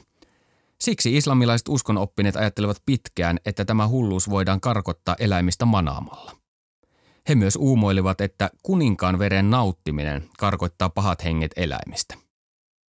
Siksi 0.79 1.17
islamilaiset 1.17 1.67
uskonoppineet 1.67 2.35
ajattelevat 2.35 2.81
pitkään, 2.85 3.39
että 3.45 3.65
tämä 3.65 3.87
hulluus 3.87 4.29
voidaan 4.29 4.61
karkottaa 4.61 5.15
eläimistä 5.19 5.65
manaamalla. 5.65 6.31
He 7.29 7.35
myös 7.35 7.55
uumoilivat, 7.55 8.21
että 8.21 8.49
kuninkaan 8.63 9.19
veren 9.19 9.49
nauttiminen 9.49 10.29
karkoittaa 10.39 10.89
pahat 10.89 11.23
henget 11.23 11.51
eläimistä. 11.55 12.15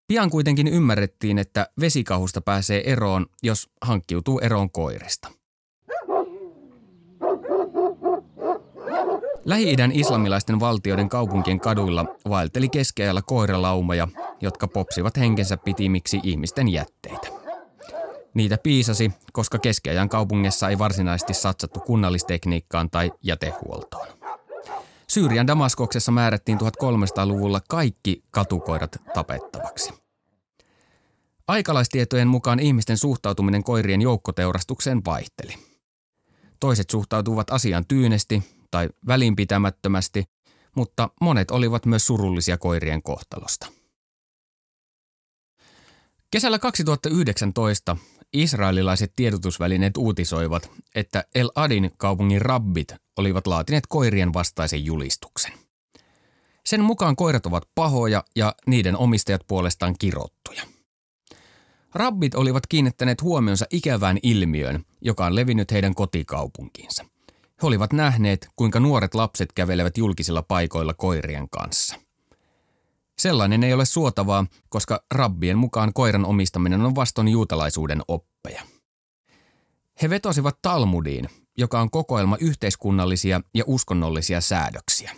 Pian 0.08 0.30
kuitenkin 0.30 0.68
ymmärrettiin, 0.68 1.38
että 1.38 1.66
vesikahusta 1.80 2.40
pääsee 2.40 2.92
eroon, 2.92 3.26
jos 3.42 3.70
hankkiutuu 3.82 4.38
eroon 4.38 4.70
koirista. 4.70 5.32
Lähi-idän 9.44 9.92
islamilaisten 9.92 10.60
valtioiden 10.60 11.08
kaupunkien 11.08 11.60
kaduilla 11.60 12.04
vaelteli 12.28 12.68
keskiajalla 12.68 13.22
koiralaumoja, 13.22 14.08
jotka 14.40 14.68
popsivat 14.68 15.16
henkensä 15.16 15.56
pitimiksi 15.56 16.20
ihmisten 16.22 16.68
jätteitä. 16.68 17.28
Niitä 18.34 18.58
piisasi, 18.62 19.12
koska 19.32 19.58
keskiajan 19.58 20.08
kaupungissa 20.08 20.68
ei 20.68 20.78
varsinaisesti 20.78 21.34
satsattu 21.34 21.80
kunnallistekniikkaan 21.80 22.90
tai 22.90 23.12
jätehuoltoon. 23.22 24.06
Syyrian 25.08 25.46
Damaskoksessa 25.46 26.12
määrättiin 26.12 26.58
1300-luvulla 26.58 27.60
kaikki 27.68 28.22
katukoirat 28.30 28.96
tapettavaksi. 29.14 29.92
Aikalaistietojen 31.48 32.28
mukaan 32.28 32.60
ihmisten 32.60 32.98
suhtautuminen 32.98 33.64
koirien 33.64 34.02
joukkoteurastukseen 34.02 35.04
vaihteli. 35.04 35.54
Toiset 36.60 36.90
suhtautuvat 36.90 37.50
asiaan 37.50 37.84
tyynesti 37.88 38.42
tai 38.72 38.88
välinpitämättömästi, 39.06 40.24
mutta 40.76 41.10
monet 41.20 41.50
olivat 41.50 41.86
myös 41.86 42.06
surullisia 42.06 42.58
koirien 42.58 43.02
kohtalosta. 43.02 43.66
Kesällä 46.30 46.58
2019 46.58 47.96
Israelilaiset 48.32 49.12
tiedotusvälineet 49.16 49.96
uutisoivat, 49.96 50.70
että 50.94 51.24
El 51.34 51.50
Adin 51.54 51.90
kaupungin 51.96 52.42
rabbit 52.42 52.94
olivat 53.16 53.46
laatineet 53.46 53.84
koirien 53.88 54.32
vastaisen 54.32 54.84
julistuksen. 54.84 55.52
Sen 56.66 56.80
mukaan 56.80 57.16
koirat 57.16 57.46
ovat 57.46 57.62
pahoja 57.74 58.24
ja 58.36 58.54
niiden 58.66 58.96
omistajat 58.96 59.42
puolestaan 59.46 59.94
kirottuja. 59.98 60.62
Rabbit 61.94 62.34
olivat 62.34 62.66
kiinnittäneet 62.66 63.22
huomionsa 63.22 63.66
ikävään 63.70 64.18
ilmiöön, 64.22 64.84
joka 65.00 65.26
on 65.26 65.36
levinnyt 65.36 65.72
heidän 65.72 65.94
kotikaupunkiinsa. 65.94 67.04
He 67.62 67.66
olivat 67.66 67.92
nähneet, 67.92 68.48
kuinka 68.56 68.80
nuoret 68.80 69.14
lapset 69.14 69.52
kävelevät 69.52 69.98
julkisilla 69.98 70.42
paikoilla 70.42 70.94
koirien 70.94 71.50
kanssa– 71.50 71.96
Sellainen 73.18 73.64
ei 73.64 73.72
ole 73.72 73.84
suotavaa, 73.84 74.46
koska 74.68 75.04
rabbien 75.14 75.58
mukaan 75.58 75.92
koiran 75.92 76.24
omistaminen 76.24 76.80
on 76.80 76.94
vaston 76.94 77.28
juutalaisuuden 77.28 78.02
oppeja. 78.08 78.62
He 80.02 80.10
vetosivat 80.10 80.58
Talmudiin, 80.62 81.28
joka 81.58 81.80
on 81.80 81.90
kokoelma 81.90 82.36
yhteiskunnallisia 82.40 83.40
ja 83.54 83.64
uskonnollisia 83.66 84.40
säädöksiä. 84.40 85.10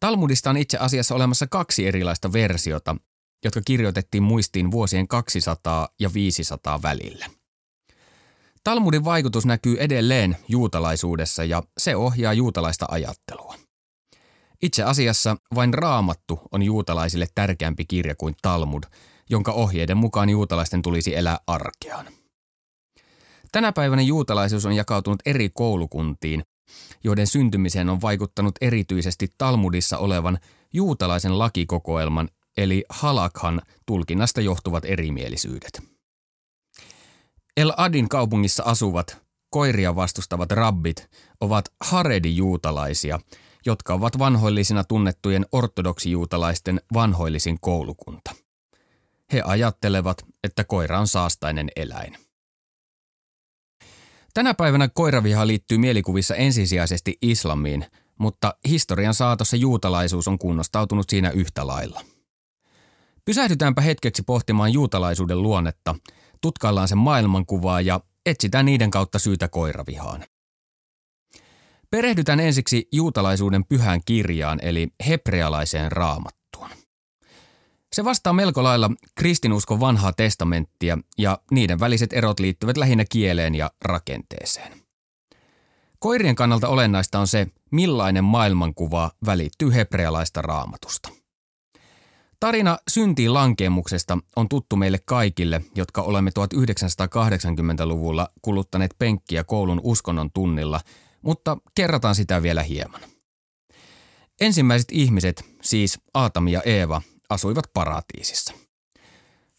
Talmudista 0.00 0.50
on 0.50 0.56
itse 0.56 0.78
asiassa 0.78 1.14
olemassa 1.14 1.46
kaksi 1.46 1.86
erilaista 1.86 2.32
versiota, 2.32 2.96
jotka 3.44 3.60
kirjoitettiin 3.64 4.22
muistiin 4.22 4.70
vuosien 4.70 5.08
200 5.08 5.88
ja 6.00 6.14
500 6.14 6.82
välillä. 6.82 7.26
Talmudin 8.64 9.04
vaikutus 9.04 9.46
näkyy 9.46 9.76
edelleen 9.80 10.36
juutalaisuudessa 10.48 11.44
ja 11.44 11.62
se 11.78 11.96
ohjaa 11.96 12.32
juutalaista 12.32 12.86
ajattelua. 12.90 13.54
Itse 14.62 14.82
asiassa 14.82 15.36
vain 15.54 15.74
raamattu 15.74 16.40
on 16.52 16.62
juutalaisille 16.62 17.26
tärkeämpi 17.34 17.84
kirja 17.84 18.14
kuin 18.14 18.34
Talmud, 18.42 18.82
jonka 19.30 19.52
ohjeiden 19.52 19.96
mukaan 19.96 20.28
juutalaisten 20.30 20.82
tulisi 20.82 21.16
elää 21.16 21.38
arkeaan. 21.46 22.06
Tänä 23.52 23.72
päivänä 23.72 24.02
juutalaisuus 24.02 24.66
on 24.66 24.72
jakautunut 24.72 25.20
eri 25.26 25.50
koulukuntiin, 25.54 26.42
joiden 27.04 27.26
syntymiseen 27.26 27.88
on 27.88 28.00
vaikuttanut 28.00 28.54
erityisesti 28.60 29.34
Talmudissa 29.38 29.98
olevan 29.98 30.38
juutalaisen 30.72 31.38
lakikokoelman 31.38 32.28
eli 32.56 32.84
halakhan 32.88 33.62
tulkinnasta 33.86 34.40
johtuvat 34.40 34.84
erimielisyydet. 34.84 35.97
El 37.58 37.72
Adin 37.76 38.08
kaupungissa 38.08 38.62
asuvat 38.66 39.22
koiria 39.50 39.96
vastustavat 39.96 40.52
rabbit 40.52 41.10
ovat 41.40 41.64
haredi-juutalaisia, 41.84 43.20
jotka 43.66 43.94
ovat 43.94 44.18
vanhoillisina 44.18 44.84
tunnettujen 44.84 45.46
ortodoksijuutalaisten 45.52 46.80
vanhoillisin 46.94 47.58
koulukunta. 47.60 48.30
He 49.32 49.42
ajattelevat, 49.44 50.24
että 50.44 50.64
koira 50.64 51.00
on 51.00 51.06
saastainen 51.06 51.68
eläin. 51.76 52.16
Tänä 54.34 54.54
päivänä 54.54 54.88
koiraviha 54.88 55.46
liittyy 55.46 55.78
mielikuvissa 55.78 56.34
ensisijaisesti 56.34 57.18
islamiin, 57.22 57.86
mutta 58.18 58.54
historian 58.68 59.14
saatossa 59.14 59.56
juutalaisuus 59.56 60.28
on 60.28 60.38
kunnostautunut 60.38 61.10
siinä 61.10 61.30
yhtä 61.30 61.66
lailla. 61.66 62.00
Pysähdytäänpä 63.24 63.80
hetkeksi 63.80 64.22
pohtimaan 64.22 64.72
juutalaisuuden 64.72 65.42
luonnetta, 65.42 65.94
tutkaillaan 66.40 66.88
sen 66.88 66.98
maailmankuvaa 66.98 67.80
ja 67.80 68.00
etsitään 68.26 68.66
niiden 68.66 68.90
kautta 68.90 69.18
syytä 69.18 69.48
koiravihaan. 69.48 70.24
Perehdytään 71.90 72.40
ensiksi 72.40 72.88
juutalaisuuden 72.92 73.64
pyhään 73.64 74.00
kirjaan 74.04 74.58
eli 74.62 74.88
hebrealaiseen 75.08 75.92
raamattuun. 75.92 76.70
Se 77.92 78.04
vastaa 78.04 78.32
melko 78.32 78.62
lailla 78.62 78.90
kristinuskon 79.14 79.80
vanhaa 79.80 80.12
testamenttia 80.12 80.98
ja 81.18 81.38
niiden 81.50 81.80
väliset 81.80 82.12
erot 82.12 82.40
liittyvät 82.40 82.76
lähinnä 82.76 83.04
kieleen 83.08 83.54
ja 83.54 83.70
rakenteeseen. 83.84 84.72
Koirien 85.98 86.34
kannalta 86.34 86.68
olennaista 86.68 87.18
on 87.18 87.26
se, 87.26 87.46
millainen 87.70 88.24
maailmankuva 88.24 89.10
välittyy 89.26 89.74
hebrealaista 89.74 90.42
raamatusta. 90.42 91.17
Tarina 92.40 92.78
syntiin 92.90 93.34
lankemuksesta 93.34 94.18
on 94.36 94.48
tuttu 94.48 94.76
meille 94.76 94.98
kaikille, 95.06 95.62
jotka 95.74 96.02
olemme 96.02 96.30
1980-luvulla 96.30 98.28
kuluttaneet 98.42 98.94
penkkiä 98.98 99.44
koulun 99.44 99.80
uskonnon 99.82 100.30
tunnilla, 100.34 100.80
mutta 101.22 101.58
kerrataan 101.74 102.14
sitä 102.14 102.42
vielä 102.42 102.62
hieman. 102.62 103.00
Ensimmäiset 104.40 104.88
ihmiset, 104.92 105.44
siis 105.62 106.00
Aatami 106.14 106.52
ja 106.52 106.62
Eeva, 106.62 107.02
asuivat 107.30 107.64
paratiisissa. 107.74 108.54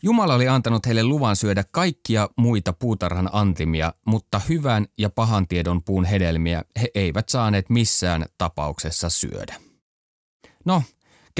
Jumala 0.03 0.35
oli 0.35 0.47
antanut 0.47 0.85
heille 0.85 1.03
luvan 1.03 1.35
syödä 1.35 1.63
kaikkia 1.71 2.29
muita 2.37 2.73
puutarhan 2.73 3.29
antimia, 3.31 3.93
mutta 4.05 4.41
hyvän 4.49 4.85
ja 4.97 5.09
pahan 5.09 5.47
tiedon 5.47 5.83
puun 5.83 6.05
hedelmiä 6.05 6.63
he 6.81 6.89
eivät 6.95 7.29
saaneet 7.29 7.69
missään 7.69 8.25
tapauksessa 8.37 9.09
syödä. 9.09 9.55
No, 10.65 10.83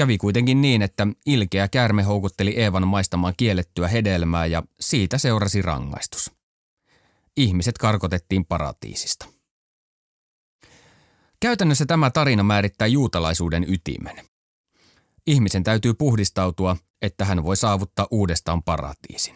kävi 0.00 0.18
kuitenkin 0.18 0.60
niin, 0.60 0.82
että 0.82 1.06
ilkeä 1.26 1.68
käärme 1.68 2.02
houkutteli 2.02 2.50
Eevan 2.50 2.88
maistamaan 2.88 3.34
kiellettyä 3.36 3.88
hedelmää 3.88 4.46
ja 4.46 4.62
siitä 4.80 5.18
seurasi 5.18 5.62
rangaistus. 5.62 6.30
Ihmiset 7.36 7.78
karkotettiin 7.78 8.44
paratiisista. 8.44 9.26
Käytännössä 11.40 11.86
tämä 11.86 12.10
tarina 12.10 12.42
määrittää 12.42 12.86
juutalaisuuden 12.86 13.66
ytimen. 13.68 14.16
Ihmisen 15.26 15.62
täytyy 15.62 15.94
puhdistautua, 15.94 16.76
että 17.02 17.24
hän 17.24 17.44
voi 17.44 17.56
saavuttaa 17.56 18.06
uudestaan 18.10 18.62
paratiisin. 18.62 19.34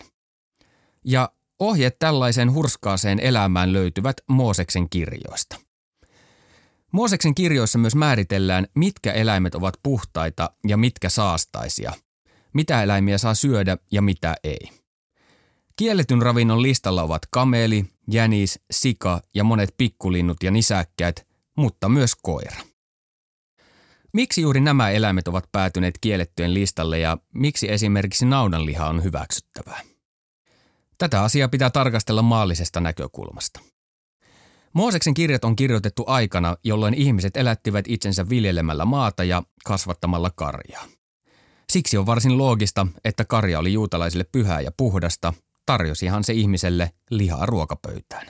Ja 1.05 1.33
ohjeet 1.59 1.99
tällaiseen 1.99 2.55
hurskaaseen 2.55 3.21
elämään 3.21 3.73
löytyvät 3.73 4.17
Mooseksen 4.29 4.91
kirjoista. 4.91 5.57
Mooseksen 6.95 7.35
kirjoissa 7.35 7.79
myös 7.79 7.95
määritellään, 7.95 8.67
mitkä 8.75 9.13
eläimet 9.13 9.55
ovat 9.55 9.75
puhtaita 9.83 10.51
ja 10.69 10.77
mitkä 10.77 11.09
saastaisia, 11.09 11.93
mitä 12.53 12.83
eläimiä 12.83 13.19
saa 13.19 13.35
syödä 13.35 13.77
ja 13.93 14.03
mitä 14.03 14.35
ei. 14.45 14.71
Kielletyn 15.77 16.23
ravinnon 16.23 16.63
listalla 16.63 17.03
ovat 17.03 17.23
kameli, 17.31 17.85
jänis, 18.11 18.61
sika 18.71 19.23
ja 19.35 19.45
monet 19.45 19.75
pikkulinnut 19.77 20.43
ja 20.43 20.51
nisäkkäät, 20.51 21.27
mutta 21.57 21.89
myös 21.89 22.15
koira. 22.23 22.61
Miksi 24.13 24.43
juuri 24.43 24.61
nämä 24.61 24.91
eläimet 24.91 25.29
ovat 25.29 25.45
päätyneet 25.53 25.99
kiellettyjen 26.01 26.55
listalle 26.55 26.99
ja 26.99 27.19
miksi 27.35 27.73
esimerkiksi 27.73 28.27
naudanliha 28.27 28.89
on 28.89 29.05
hyväksyttävää? 29.05 29.81
Tätä 30.99 31.23
asiaa 31.23 31.49
pitää 31.49 31.71
tarkastella 31.71 32.23
maallisesta 32.23 32.81
näkökulmasta. 32.81 33.74
Mooseksen 34.75 35.15
kirjat 35.15 35.45
on 35.45 35.57
kirjoitettu 35.57 36.05
aikana, 36.07 36.57
jolloin 36.65 36.95
ihmiset 36.95 37.37
elättivät 37.37 37.85
itsensä 37.89 38.29
viljelemällä 38.29 38.85
maata 38.85 39.25
ja 39.25 39.43
kasvattamalla 39.65 40.31
karjaa. 40.31 40.85
Siksi 41.73 41.99
on 41.99 42.07
varsin 42.07 42.39
loogista, 42.39 42.87
että 43.05 43.25
karja 43.25 43.59
oli 43.59 43.73
juutalaisille 43.73 44.25
pyhää 44.33 44.61
ja 44.61 44.73
puhdasta, 44.77 45.33
tarjosihan 45.67 46.25
se 46.25 46.33
ihmiselle 46.33 46.93
lihaa 47.11 47.47
ruokapöytään. 47.47 48.27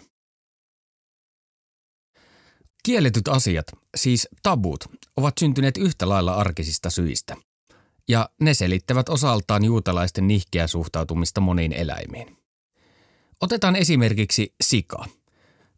Kielletyt 2.82 3.28
asiat, 3.28 3.66
siis 3.96 4.28
tabut, 4.42 4.84
ovat 5.16 5.38
syntyneet 5.40 5.76
yhtä 5.76 6.08
lailla 6.08 6.34
arkisista 6.34 6.90
syistä. 6.90 7.36
Ja 8.08 8.28
ne 8.40 8.54
selittävät 8.54 9.08
osaltaan 9.08 9.64
juutalaisten 9.64 10.28
nihkeä 10.28 10.66
suhtautumista 10.66 11.40
moniin 11.40 11.72
eläimiin. 11.72 12.36
Otetaan 13.40 13.76
esimerkiksi 13.76 14.54
sika. 14.60 15.04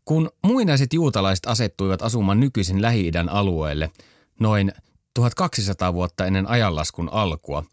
Kun 0.07 0.31
muinaiset 0.43 0.93
juutalaiset 0.93 1.47
asettuivat 1.47 2.03
asumaan 2.03 2.41
nykyisen 2.41 2.83
Lähi-idän 2.83 3.29
alueelle 3.29 3.91
noin 4.41 4.73
1200 5.15 5.95
vuotta 5.95 6.27
ennen 6.27 6.49
ajanlaskun 6.49 7.09
alkua, 7.13 7.65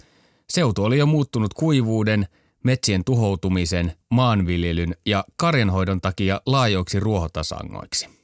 seutu 0.50 0.84
oli 0.84 0.98
jo 0.98 1.06
muuttunut 1.06 1.54
kuivuuden, 1.54 2.28
metsien 2.63 3.04
tuhoutumisen, 3.04 3.93
maanviljelyn 4.10 4.96
ja 5.06 5.26
karjanhoidon 5.36 6.02
takia 6.02 6.41
laajoiksi 6.46 7.00
ruohotasangoiksi– 7.00 8.08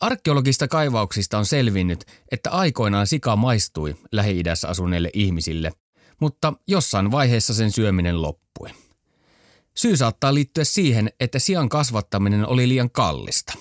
Arkeologista 0.00 0.68
kaivauksista 0.68 1.38
on 1.38 1.46
selvinnyt, 1.46 2.04
että 2.32 2.50
aikoinaan 2.50 3.06
sika 3.06 3.36
maistui 3.36 3.96
Lähi-idässä 4.12 4.68
asuneille 4.68 5.10
ihmisille, 5.14 5.72
mutta 6.20 6.52
jossain 6.66 7.10
vaiheessa 7.10 7.54
sen 7.54 7.70
syöminen 7.70 8.22
loppui. 8.22 8.39
Syy 9.80 9.96
saattaa 9.96 10.34
liittyä 10.34 10.64
siihen, 10.64 11.10
että 11.20 11.38
sian 11.38 11.68
kasvattaminen 11.68 12.48
oli 12.48 12.68
liian 12.68 12.90
kallista. 12.90 13.52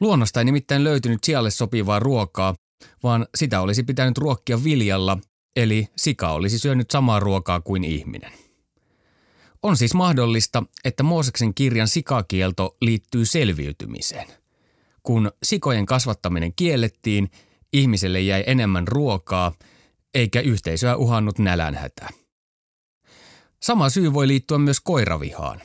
Luonnosta 0.00 0.40
ei 0.40 0.44
nimittäin 0.44 0.84
löytynyt 0.84 1.24
sialle 1.24 1.50
sopivaa 1.50 1.98
ruokaa, 1.98 2.54
vaan 3.02 3.26
sitä 3.34 3.60
olisi 3.60 3.82
pitänyt 3.82 4.18
ruokkia 4.18 4.64
viljalla, 4.64 5.18
eli 5.56 5.88
sika 5.96 6.32
olisi 6.32 6.58
syönyt 6.58 6.90
samaa 6.90 7.20
ruokaa 7.20 7.60
kuin 7.60 7.84
ihminen. 7.84 8.32
On 9.62 9.76
siis 9.76 9.94
mahdollista, 9.94 10.62
että 10.84 11.02
Mooseksen 11.02 11.54
kirjan 11.54 11.88
sikakielto 11.88 12.76
liittyy 12.80 13.24
selviytymiseen. 13.24 14.26
Kun 15.02 15.32
sikojen 15.42 15.86
kasvattaminen 15.86 16.52
kiellettiin, 16.54 17.30
ihmiselle 17.72 18.20
jäi 18.20 18.44
enemmän 18.46 18.88
ruokaa, 18.88 19.52
eikä 20.14 20.40
yhteisöä 20.40 20.96
uhannut 20.96 21.38
nälänhätä. 21.38 22.19
Sama 23.62 23.90
syy 23.90 24.12
voi 24.12 24.28
liittyä 24.28 24.58
myös 24.58 24.80
koiravihaan. 24.80 25.60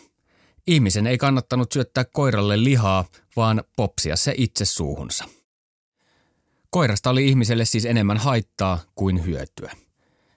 Ihmisen 0.68 1.08
ei 1.08 1.18
kannattanut 1.18 1.72
syöttää 1.72 2.06
koiralle 2.06 2.64
lihaa, 2.64 3.06
vaan 3.36 3.64
popsia 3.76 4.16
se 4.16 4.34
itse 4.38 4.66
suuhunsa. 4.66 5.26
Koirasta 6.70 7.10
oli 7.10 7.28
ihmiselle 7.28 7.66
siis 7.66 7.86
enemmän 7.86 8.18
haittaa 8.18 8.80
kuin 8.96 9.26
hyötyä. 9.26 9.72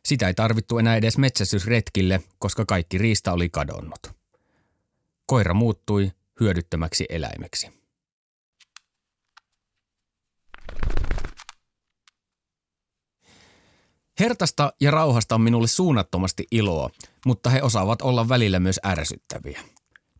Sitä 0.04 0.26
ei 0.28 0.34
tarvittu 0.34 0.78
enää 0.78 0.96
edes 0.96 1.18
metsästysretkille, 1.18 2.20
koska 2.38 2.64
kaikki 2.64 2.98
riista 2.98 3.32
oli 3.32 3.48
kadonnut. 3.48 4.06
Koira 5.26 5.54
muuttui 5.54 6.12
hyödyttömäksi 6.40 7.06
eläimeksi. 7.08 7.77
Hertasta 14.20 14.72
ja 14.80 14.90
rauhasta 14.90 15.34
on 15.34 15.40
minulle 15.40 15.66
suunnattomasti 15.66 16.46
iloa, 16.50 16.90
mutta 17.26 17.50
he 17.50 17.62
osaavat 17.62 18.02
olla 18.02 18.28
välillä 18.28 18.60
myös 18.60 18.80
ärsyttäviä. 18.86 19.60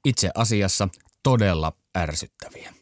Itse 0.05 0.31
asiassa 0.35 0.89
todella 1.23 1.73
ärsyttäviä. 1.99 2.75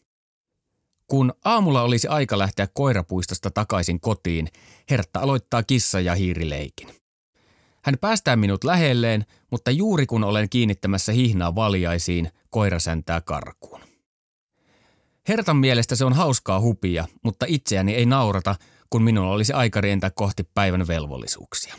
Kun 1.06 1.32
aamulla 1.44 1.82
olisi 1.82 2.08
aika 2.08 2.38
lähteä 2.38 2.68
koirapuistosta 2.74 3.50
takaisin 3.50 4.00
kotiin, 4.00 4.48
Hertta 4.90 5.20
aloittaa 5.20 5.62
kissa- 5.62 6.00
ja 6.00 6.14
hiirileikin. 6.14 6.88
Hän 7.82 7.98
päästää 8.00 8.36
minut 8.36 8.64
lähelleen, 8.64 9.26
mutta 9.50 9.70
juuri 9.70 10.06
kun 10.06 10.24
olen 10.24 10.48
kiinnittämässä 10.48 11.12
hihnaa 11.12 11.54
valjaisiin, 11.54 12.30
koira 12.50 12.78
säntää 12.78 13.20
karkuun. 13.20 13.80
Hertan 15.28 15.56
mielestä 15.56 15.96
se 15.96 16.04
on 16.04 16.12
hauskaa 16.12 16.60
hupia, 16.60 17.08
mutta 17.24 17.46
itseäni 17.48 17.94
ei 17.94 18.06
naurata, 18.06 18.54
kun 18.90 19.02
minulla 19.02 19.32
olisi 19.32 19.52
aika 19.52 19.80
rientää 19.80 20.10
kohti 20.10 20.48
päivän 20.54 20.86
velvollisuuksia. 20.86 21.74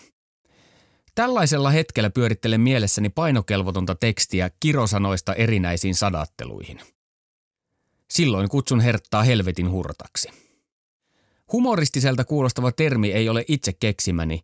Tällaisella 1.16 1.72
hetkellä 1.72 2.10
pyörittelen 2.10 2.62
mielessäni 2.62 3.10
painokelvotonta 3.10 3.96
tekstiä 3.96 4.52
kirosanoista 4.60 5.34
erinäisiin 5.34 5.96
sadatteluihin. 5.96 6.80
Silloin 8.10 8.50
kutsun 8.50 8.80
herttaa 8.80 9.24
helvetin 9.24 9.72
hurtaksi. 9.72 10.30
Humoristiselta 11.52 12.24
kuulostava 12.24 12.72
termi 12.72 13.12
ei 13.12 13.30
ole 13.30 13.46
itse 13.48 13.74
keksimäni, 13.74 14.42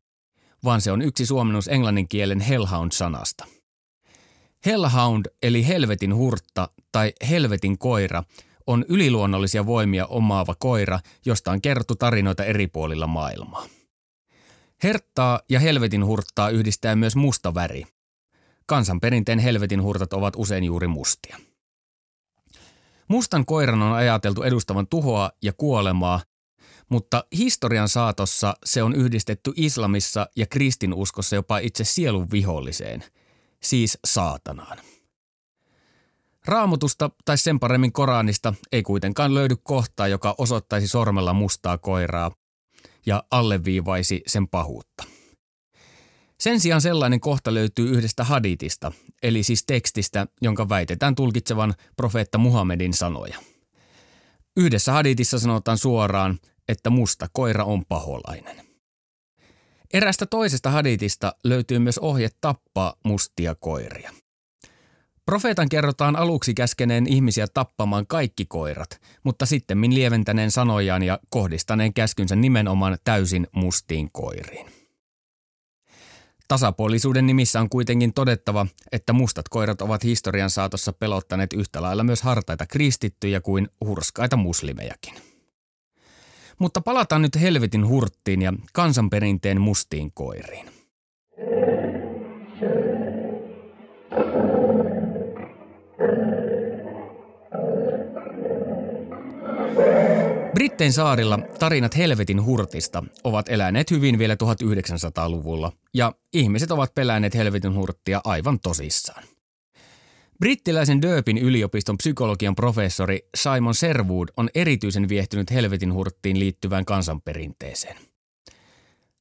vaan 0.63 0.81
se 0.81 0.91
on 0.91 1.01
yksi 1.01 1.25
suomennus 1.25 1.67
englannin 1.67 2.07
kielen 2.07 2.39
hellhound-sanasta. 2.39 3.45
Hellhound 4.65 5.25
eli 5.41 5.67
helvetin 5.67 6.15
hurtta 6.15 6.69
tai 6.91 7.13
helvetin 7.29 7.77
koira 7.77 8.23
on 8.67 8.85
yliluonnollisia 8.89 9.65
voimia 9.65 10.05
omaava 10.05 10.55
koira, 10.59 10.99
josta 11.25 11.51
on 11.51 11.61
kerrottu 11.61 11.95
tarinoita 11.95 12.43
eri 12.43 12.67
puolilla 12.67 13.07
maailmaa. 13.07 13.65
Herttaa 14.83 15.39
ja 15.49 15.59
helvetin 15.59 16.05
hurttaa 16.05 16.49
yhdistää 16.49 16.95
myös 16.95 17.15
musta 17.15 17.53
väri. 17.53 17.83
Kansanperinteen 18.65 19.39
helvetin 19.39 19.83
hurtat 19.83 20.13
ovat 20.13 20.33
usein 20.37 20.63
juuri 20.63 20.87
mustia. 20.87 21.37
Mustan 23.07 23.45
koiran 23.45 23.81
on 23.81 23.93
ajateltu 23.93 24.43
edustavan 24.43 24.87
tuhoa 24.87 25.31
ja 25.41 25.53
kuolemaa, 25.53 26.21
mutta 26.89 27.23
historian 27.37 27.89
saatossa 27.89 28.53
se 28.65 28.83
on 28.83 28.95
yhdistetty 28.95 29.51
islamissa 29.55 30.27
ja 30.35 30.45
kristinuskossa 30.47 31.35
jopa 31.35 31.57
itse 31.57 31.83
sielun 31.83 32.31
viholliseen, 32.31 33.03
siis 33.63 33.97
saatanaan. 34.05 34.77
Raamutusta 36.47 37.09
tai 37.25 37.37
sen 37.37 37.59
paremmin 37.59 37.93
Koranista 37.93 38.53
ei 38.71 38.83
kuitenkaan 38.83 39.33
löydy 39.33 39.55
kohtaa, 39.63 40.07
joka 40.07 40.35
osoittaisi 40.37 40.87
sormella 40.87 41.33
mustaa 41.33 41.77
koiraa 41.77 42.31
ja 43.05 43.23
alleviivaisi 43.31 44.21
sen 44.27 44.47
pahuutta. 44.47 45.03
Sen 46.39 46.59
sijaan 46.59 46.81
sellainen 46.81 47.19
kohta 47.19 47.53
löytyy 47.53 47.89
yhdestä 47.89 48.23
haditista, 48.23 48.91
eli 49.23 49.43
siis 49.43 49.65
tekstistä, 49.65 50.27
jonka 50.41 50.69
väitetään 50.69 51.15
tulkitsevan 51.15 51.73
profeetta 51.95 52.37
Muhammedin 52.37 52.93
sanoja. 52.93 53.37
Yhdessä 54.57 54.91
haditissa 54.91 55.39
sanotaan 55.39 55.77
suoraan, 55.77 56.39
että 56.67 56.89
musta 56.89 57.27
koira 57.33 57.63
on 57.63 57.85
paholainen. 57.85 58.65
Erästä 59.93 60.25
toisesta 60.25 60.69
haditista 60.69 61.35
löytyy 61.43 61.79
myös 61.79 61.97
ohje 61.97 62.29
tappaa 62.41 62.95
mustia 63.05 63.55
koiria. 63.55 64.11
Profeetan 65.25 65.69
kerrotaan 65.69 66.15
aluksi 66.15 66.53
käskeneen 66.53 67.07
ihmisiä 67.07 67.47
tappamaan 67.53 68.07
kaikki 68.07 68.45
koirat, 68.45 69.01
mutta 69.23 69.45
sitten 69.45 69.81
lieventäneen 69.93 70.51
sanojaan 70.51 71.03
ja 71.03 71.19
kohdistaneen 71.29 71.93
käskynsä 71.93 72.35
nimenomaan 72.35 72.97
täysin 73.03 73.47
mustiin 73.51 74.09
koiriin. 74.11 74.67
Tasapuolisuuden 76.47 77.27
nimissä 77.27 77.61
on 77.61 77.69
kuitenkin 77.69 78.13
todettava, 78.13 78.65
että 78.91 79.13
mustat 79.13 79.49
koirat 79.49 79.81
ovat 79.81 80.03
historian 80.03 80.49
saatossa 80.49 80.93
pelottaneet 80.93 81.53
yhtä 81.53 81.81
lailla 81.81 82.03
myös 82.03 82.21
hartaita 82.21 82.65
kristittyjä 82.65 83.41
kuin 83.41 83.69
hurskaita 83.85 84.37
muslimejakin. 84.37 85.13
Mutta 86.59 86.81
palataan 86.81 87.21
nyt 87.21 87.41
helvetin 87.41 87.87
hurttiin 87.87 88.41
ja 88.41 88.53
kansanperinteen 88.73 89.61
mustiin 89.61 90.11
koiriin. 90.13 90.82
Brittein 100.53 100.93
saarilla 100.93 101.39
tarinat 101.59 101.97
helvetin 101.97 102.45
hurtista 102.45 103.03
ovat 103.23 103.49
eläneet 103.49 103.91
hyvin 103.91 104.19
vielä 104.19 104.35
1900-luvulla 104.43 105.71
ja 105.93 106.13
ihmiset 106.33 106.71
ovat 106.71 106.95
pelänneet 106.95 107.35
helvetin 107.35 107.75
hurttia 107.75 108.21
aivan 108.23 108.59
tosissaan. 108.59 109.23
Brittiläisen 110.39 111.01
Döpin 111.01 111.37
yliopiston 111.37 111.97
psykologian 111.97 112.55
professori 112.55 113.19
Simon 113.35 113.75
Serwood 113.75 114.27
on 114.37 114.49
erityisen 114.55 115.09
viehtynyt 115.09 115.51
helvetin 115.51 115.93
hurttiin 115.93 116.39
liittyvään 116.39 116.85
kansanperinteeseen. 116.85 117.97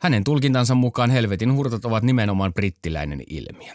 Hänen 0.03 0.25
tulkintansa 0.25 0.75
mukaan 0.75 1.11
helvetin 1.11 1.55
hurtat 1.55 1.85
ovat 1.85 2.03
nimenomaan 2.03 2.55
brittiläinen 2.55 3.23
ilmiö. 3.27 3.73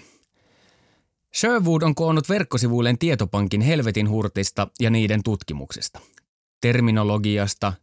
Sherwood 1.36 1.82
on 1.82 1.96
koonnut 1.96 2.30
verkkosivuilleen 2.30 2.98
tietopankin 2.98 3.62
helvetin 3.62 4.10
hurtista 4.10 4.68
ja 4.80 4.90
niiden 4.90 5.24
tutkimuksista– 5.24 6.00
terminologiasta, 6.62 7.74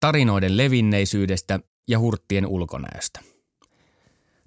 tarinoiden 0.00 0.56
levinneisyydestä 0.56 1.60
ja 1.88 1.98
hurttien 1.98 2.46
ulkonäöstä. 2.46 3.20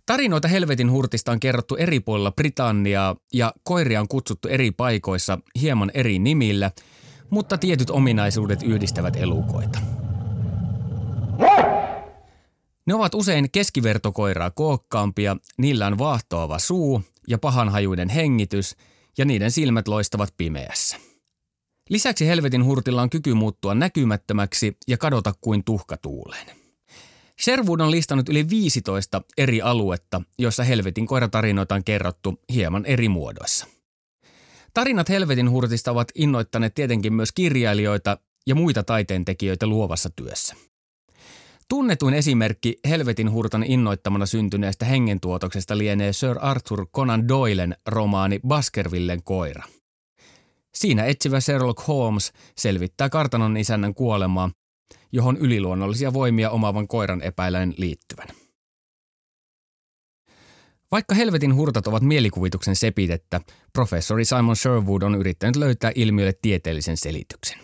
Tarinoita 0.05 0.47
helvetin 0.47 0.91
hurtista 0.91 1.31
on 1.31 1.39
kerrottu 1.39 1.75
eri 1.75 1.99
puolilla 1.99 2.31
Britanniaa 2.31 3.15
ja 3.33 3.53
koiria 3.63 4.01
on 4.01 4.07
kutsuttu 4.07 4.47
eri 4.47 4.71
paikoissa 4.71 5.39
hieman 5.61 5.91
eri 5.93 6.19
nimillä, 6.19 6.71
mutta 7.29 7.57
tietyt 7.57 7.89
ominaisuudet 7.89 8.63
yhdistävät 8.63 9.15
elukoita. 9.15 9.79
Ne 12.85 12.93
ovat 12.93 13.15
usein 13.15 13.51
keskivertokoiraa 13.51 14.51
kookkaampia, 14.51 15.37
niillä 15.57 15.87
on 15.87 15.97
vaahtoava 15.97 16.59
suu 16.59 17.01
ja 17.27 17.37
pahanhajuinen 17.37 18.09
hengitys 18.09 18.75
ja 19.17 19.25
niiden 19.25 19.51
silmät 19.51 19.87
loistavat 19.87 20.33
pimeässä. 20.37 20.97
Lisäksi 21.89 22.27
helvetin 22.27 22.65
hurtilla 22.65 23.01
on 23.01 23.09
kyky 23.09 23.33
muuttua 23.33 23.75
näkymättömäksi 23.75 24.77
ja 24.87 24.97
kadota 24.97 25.33
kuin 25.41 25.63
tuhkatuuleen. 25.63 26.47
Sherwood 27.41 27.79
on 27.79 27.91
listannut 27.91 28.29
yli 28.29 28.49
15 28.49 29.21
eri 29.37 29.61
aluetta, 29.61 30.21
joissa 30.39 30.63
helvetin 30.63 31.07
koiratarinoita 31.07 31.75
on 31.75 31.83
kerrottu 31.83 32.39
hieman 32.53 32.85
eri 32.85 33.09
muodoissa. 33.09 33.67
Tarinat 34.73 35.09
helvetin 35.09 35.49
hurtista 35.49 35.91
ovat 35.91 36.07
innoittaneet 36.15 36.73
tietenkin 36.75 37.13
myös 37.13 37.31
kirjailijoita 37.31 38.17
ja 38.47 38.55
muita 38.55 38.83
taiteentekijöitä 38.83 39.67
luovassa 39.67 40.09
työssä. 40.15 40.55
Tunnetuin 41.69 42.13
esimerkki 42.13 42.77
helvetin 42.89 43.31
hurtan 43.31 43.63
innoittamana 43.63 44.25
syntyneestä 44.25 44.85
hengentuotoksesta 44.85 45.77
lienee 45.77 46.13
Sir 46.13 46.37
Arthur 46.41 46.87
Conan 46.95 47.27
Doylen 47.27 47.75
romaani 47.85 48.39
Baskervillen 48.47 49.23
koira– 49.23 49.63
Siinä 50.75 51.05
etsivä 51.05 51.39
Sherlock 51.39 51.87
Holmes 51.87 52.33
selvittää 52.57 53.09
kartanon 53.09 53.57
isännän 53.57 53.93
kuolemaa, 53.93 54.51
johon 55.11 55.37
yliluonnollisia 55.37 56.13
voimia 56.13 56.49
omaavan 56.49 56.87
koiran 56.87 57.21
epäilen 57.21 57.73
liittyvän. 57.77 58.27
Vaikka 60.91 61.15
helvetin 61.15 61.55
hurtat 61.55 61.87
ovat 61.87 62.03
mielikuvituksen 62.03 62.75
sepitettä, 62.75 63.41
professori 63.73 64.25
Simon 64.25 64.55
Sherwood 64.55 65.01
on 65.01 65.15
yrittänyt 65.15 65.55
löytää 65.55 65.91
ilmiölle 65.95 66.33
tieteellisen 66.41 66.97
selityksen. 66.97 67.59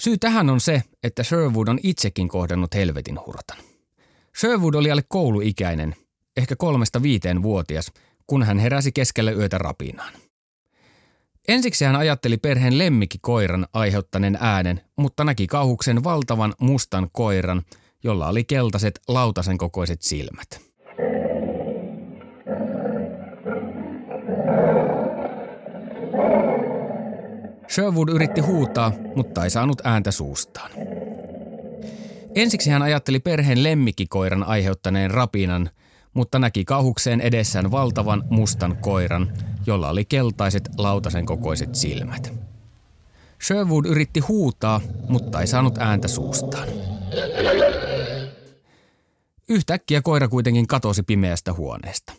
Syy 0.00 0.18
tähän 0.18 0.50
on 0.50 0.60
se, 0.60 0.82
että 1.02 1.22
Sherwood 1.22 1.68
on 1.68 1.78
itsekin 1.82 2.28
kohdannut 2.28 2.74
helvetin 2.74 3.18
hurtan. 3.26 3.58
Sherwood 4.38 4.74
oli 4.74 4.90
alle 4.90 5.04
kouluikäinen, 5.08 5.96
ehkä 6.36 6.56
kolmesta 6.56 7.02
viiteen 7.02 7.42
vuotias, 7.42 7.92
kun 8.26 8.42
hän 8.42 8.58
heräsi 8.58 8.92
keskellä 8.92 9.30
yötä 9.30 9.58
rapinaan. 9.58 10.12
Ensiksi 11.50 11.84
hän 11.84 11.96
ajatteli 11.96 12.36
perheen 12.36 12.78
lemmikkikoiran 12.78 13.66
aiheuttaneen 13.72 14.38
äänen, 14.40 14.80
mutta 14.96 15.24
näki 15.24 15.46
kauhuksen 15.46 16.04
valtavan 16.04 16.54
mustan 16.60 17.08
koiran, 17.12 17.62
jolla 18.04 18.28
oli 18.28 18.44
keltaiset 18.44 19.00
lautasen 19.08 19.58
kokoiset 19.58 20.02
silmät. 20.02 20.60
Sherwood 27.68 28.08
yritti 28.08 28.40
huutaa, 28.40 28.92
mutta 29.16 29.44
ei 29.44 29.50
saanut 29.50 29.86
ääntä 29.86 30.10
suustaan. 30.10 30.70
Ensiksi 32.34 32.70
hän 32.70 32.82
ajatteli 32.82 33.20
perheen 33.20 33.62
lemmikkikoiran 33.62 34.44
aiheuttaneen 34.44 35.10
rapinan, 35.10 35.70
mutta 36.14 36.38
näki 36.38 36.64
kauhukseen 36.64 37.20
edessään 37.20 37.70
valtavan 37.70 38.24
mustan 38.30 38.76
koiran, 38.76 39.32
jolla 39.70 39.88
oli 39.88 40.04
keltaiset 40.04 40.68
lautasen 40.78 41.26
kokoiset 41.26 41.74
silmät. 41.74 42.32
Sherwood 43.42 43.84
yritti 43.86 44.20
huutaa, 44.20 44.80
mutta 45.08 45.40
ei 45.40 45.46
saanut 45.46 45.78
ääntä 45.78 46.08
suustaan. 46.08 46.68
Yhtäkkiä 49.48 50.02
koira 50.02 50.28
kuitenkin 50.28 50.66
katosi 50.66 51.02
pimeästä 51.02 51.52
huoneesta. 51.52 52.12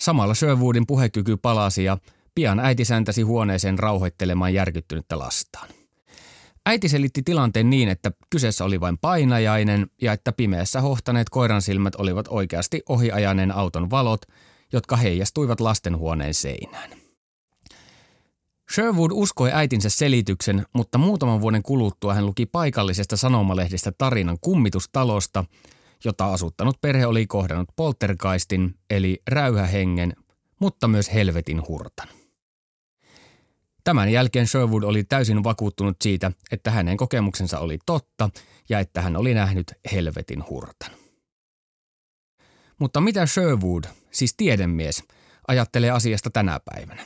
Samalla 0.00 0.34
Sherwoodin 0.34 0.86
puhekyky 0.86 1.36
palasi 1.36 1.84
ja 1.84 1.98
Pian 2.34 2.60
äiti 2.60 2.84
säntäsi 2.84 3.22
huoneeseen 3.22 3.78
rauhoittelemaan 3.78 4.54
järkyttynyttä 4.54 5.18
lastaan. 5.18 5.68
Äiti 6.66 6.88
selitti 6.88 7.22
tilanteen 7.22 7.70
niin, 7.70 7.88
että 7.88 8.12
kyseessä 8.30 8.64
oli 8.64 8.80
vain 8.80 8.98
painajainen 8.98 9.86
ja 10.02 10.12
että 10.12 10.32
pimeässä 10.32 10.80
hohtaneet 10.80 11.30
koiran 11.30 11.62
silmät 11.62 11.94
olivat 11.94 12.26
oikeasti 12.28 12.82
ohiajaneen 12.88 13.52
auton 13.52 13.90
valot, 13.90 14.22
jotka 14.72 14.96
heijastuivat 14.96 15.60
lastenhuoneen 15.60 16.34
seinään. 16.34 16.90
Sherwood 18.74 19.10
uskoi 19.14 19.50
äitinsä 19.52 19.90
selityksen, 19.90 20.66
mutta 20.74 20.98
muutaman 20.98 21.40
vuoden 21.40 21.62
kuluttua 21.62 22.14
hän 22.14 22.26
luki 22.26 22.46
paikallisesta 22.46 23.16
sanomalehdestä 23.16 23.92
tarinan 23.98 24.38
kummitustalosta, 24.40 25.44
jota 26.04 26.32
asuttanut 26.32 26.80
perhe 26.80 27.06
oli 27.06 27.26
kohdannut 27.26 27.68
poltergeistin 27.76 28.74
eli 28.90 29.22
räyhähengen, 29.28 30.12
mutta 30.60 30.88
myös 30.88 31.14
helvetin 31.14 31.62
hurtan. 31.68 32.08
Tämän 33.84 34.12
jälkeen 34.12 34.46
Sherwood 34.46 34.82
oli 34.82 35.04
täysin 35.04 35.44
vakuuttunut 35.44 35.96
siitä, 36.02 36.32
että 36.50 36.70
hänen 36.70 36.96
kokemuksensa 36.96 37.58
oli 37.58 37.78
totta 37.86 38.30
ja 38.68 38.78
että 38.78 39.02
hän 39.02 39.16
oli 39.16 39.34
nähnyt 39.34 39.72
helvetin 39.92 40.44
hurtan. 40.48 41.01
Mutta 42.78 43.00
mitä 43.00 43.26
Sherwood, 43.26 43.84
siis 44.10 44.34
tiedemies, 44.36 45.04
ajattelee 45.48 45.90
asiasta 45.90 46.30
tänä 46.30 46.60
päivänä? 46.64 47.04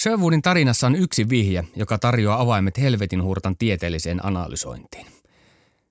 Sherwoodin 0.00 0.42
tarinassa 0.42 0.86
on 0.86 0.96
yksi 0.96 1.28
vihje, 1.28 1.64
joka 1.76 1.98
tarjoaa 1.98 2.40
avaimet 2.40 2.78
helvetin 2.78 3.22
hurtan 3.22 3.56
tieteelliseen 3.56 4.26
analysointiin. 4.26 5.06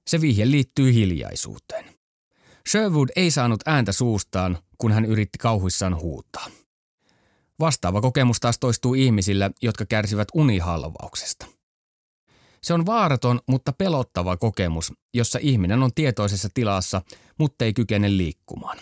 Se 0.07 0.21
vihje 0.21 0.51
liittyy 0.51 0.93
hiljaisuuteen. 0.93 1.85
Sherwood 2.69 3.09
ei 3.15 3.31
saanut 3.31 3.59
ääntä 3.65 3.91
suustaan, 3.91 4.57
kun 4.77 4.91
hän 4.91 5.05
yritti 5.05 5.37
kauhuissaan 5.37 5.95
huutaa– 5.95 6.47
Vastaava 7.59 8.01
kokemus 8.01 8.39
taas 8.39 8.59
toistuu 8.59 8.93
ihmisillä, 8.93 9.51
jotka 9.61 9.85
kärsivät 9.85 10.27
unihalvauksesta. 10.33 11.45
Se 12.65 12.73
on 12.73 12.85
vaaraton, 12.85 13.39
mutta 13.47 13.73
pelottava 13.73 14.37
kokemus, 14.37 14.93
jossa 15.13 15.39
ihminen 15.41 15.83
on 15.83 15.91
tietoisessa 15.95 16.49
tilassa, 16.53 17.01
mutta 17.37 17.65
ei 17.65 17.73
kykene 17.73 18.17
liikkumaan. 18.17 18.77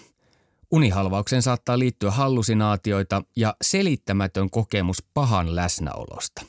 Unihalvaukseen 0.71 1.41
saattaa 1.41 1.79
liittyä 1.79 2.11
hallusinaatioita 2.11 3.23
ja 3.35 3.55
selittämätön 3.61 4.49
kokemus 4.49 5.03
pahan 5.13 5.55
läsnäolosta. 5.55 6.45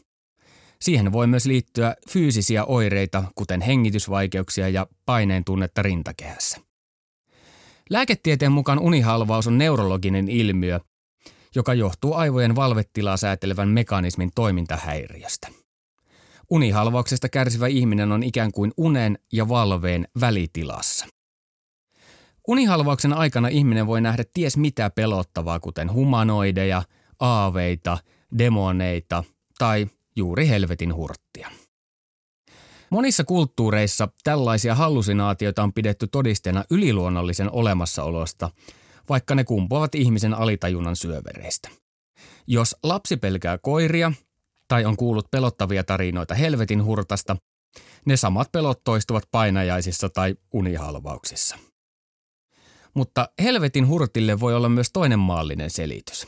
Siihen 0.80 1.12
voi 1.12 1.26
myös 1.26 1.46
liittyä 1.46 1.94
fyysisiä 2.10 2.64
oireita, 2.64 3.24
kuten 3.34 3.60
hengitysvaikeuksia 3.60 4.68
ja 4.68 4.86
paineen 5.06 5.44
tunnetta 5.44 5.82
rintakehässä. 5.82 6.58
Lääketieteen 7.90 8.52
mukaan 8.52 8.78
unihalvaus 8.78 9.46
on 9.46 9.58
neurologinen 9.58 10.28
ilmiö, 10.28 10.80
joka 11.54 11.74
johtuu 11.74 12.14
aivojen 12.14 12.56
valvetilaa 12.56 13.16
säätelevän 13.16 13.68
mekanismin 13.68 14.30
toimintahäiriöstä. 14.34 15.63
Unihalvauksesta 16.50 17.28
kärsivä 17.28 17.66
ihminen 17.66 18.12
on 18.12 18.22
ikään 18.22 18.52
kuin 18.52 18.72
unen 18.76 19.18
ja 19.32 19.48
valveen 19.48 20.08
välitilassa. 20.20 21.06
Unihalvauksen 22.48 23.12
aikana 23.12 23.48
ihminen 23.48 23.86
voi 23.86 24.00
nähdä 24.00 24.24
ties 24.34 24.56
mitä 24.56 24.90
pelottavaa, 24.90 25.60
kuten 25.60 25.92
humanoideja, 25.92 26.82
aaveita, 27.20 27.98
demoneita 28.38 29.24
tai 29.58 29.86
juuri 30.16 30.48
helvetin 30.48 30.94
hurttia. 30.94 31.50
Monissa 32.90 33.24
kulttuureissa 33.24 34.08
tällaisia 34.24 34.74
hallusinaatioita 34.74 35.62
on 35.62 35.72
pidetty 35.72 36.06
todisteena 36.06 36.64
yliluonnollisen 36.70 37.52
olemassaolosta– 37.52 38.50
vaikka 39.08 39.34
ne 39.34 39.44
kumpuavat 39.44 39.94
ihmisen 39.94 40.34
alitajunnan 40.34 40.96
syövereistä. 40.96 41.68
Jos 42.46 42.76
lapsi 42.82 43.16
pelkää 43.16 43.58
koiria 43.58 44.12
tai 44.74 44.84
on 44.84 44.96
kuullut 44.96 45.30
pelottavia 45.30 45.84
tarinoita 45.84 46.34
helvetin 46.34 46.84
hurtasta, 46.84 47.36
ne 48.06 48.16
samat 48.16 48.52
pelot 48.52 48.84
toistuvat 48.84 49.24
painajaisissa 49.30 50.08
tai 50.08 50.34
unihalvauksissa. 50.54 51.58
Mutta 52.94 53.28
helvetin 53.42 53.88
hurtille 53.88 54.40
voi 54.40 54.54
olla 54.54 54.68
myös 54.68 54.90
toinen 54.92 55.18
maallinen 55.18 55.70
selitys. 55.70 56.26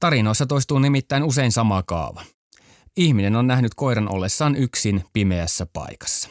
Tarinoissa 0.00 0.46
toistuu 0.46 0.78
nimittäin 0.78 1.22
usein 1.22 1.52
sama 1.52 1.82
kaava. 1.82 2.24
Ihminen 2.96 3.36
on 3.36 3.46
nähnyt 3.46 3.74
koiran 3.74 4.12
ollessaan 4.12 4.56
yksin 4.56 5.04
pimeässä 5.12 5.66
paikassa. 5.72 6.28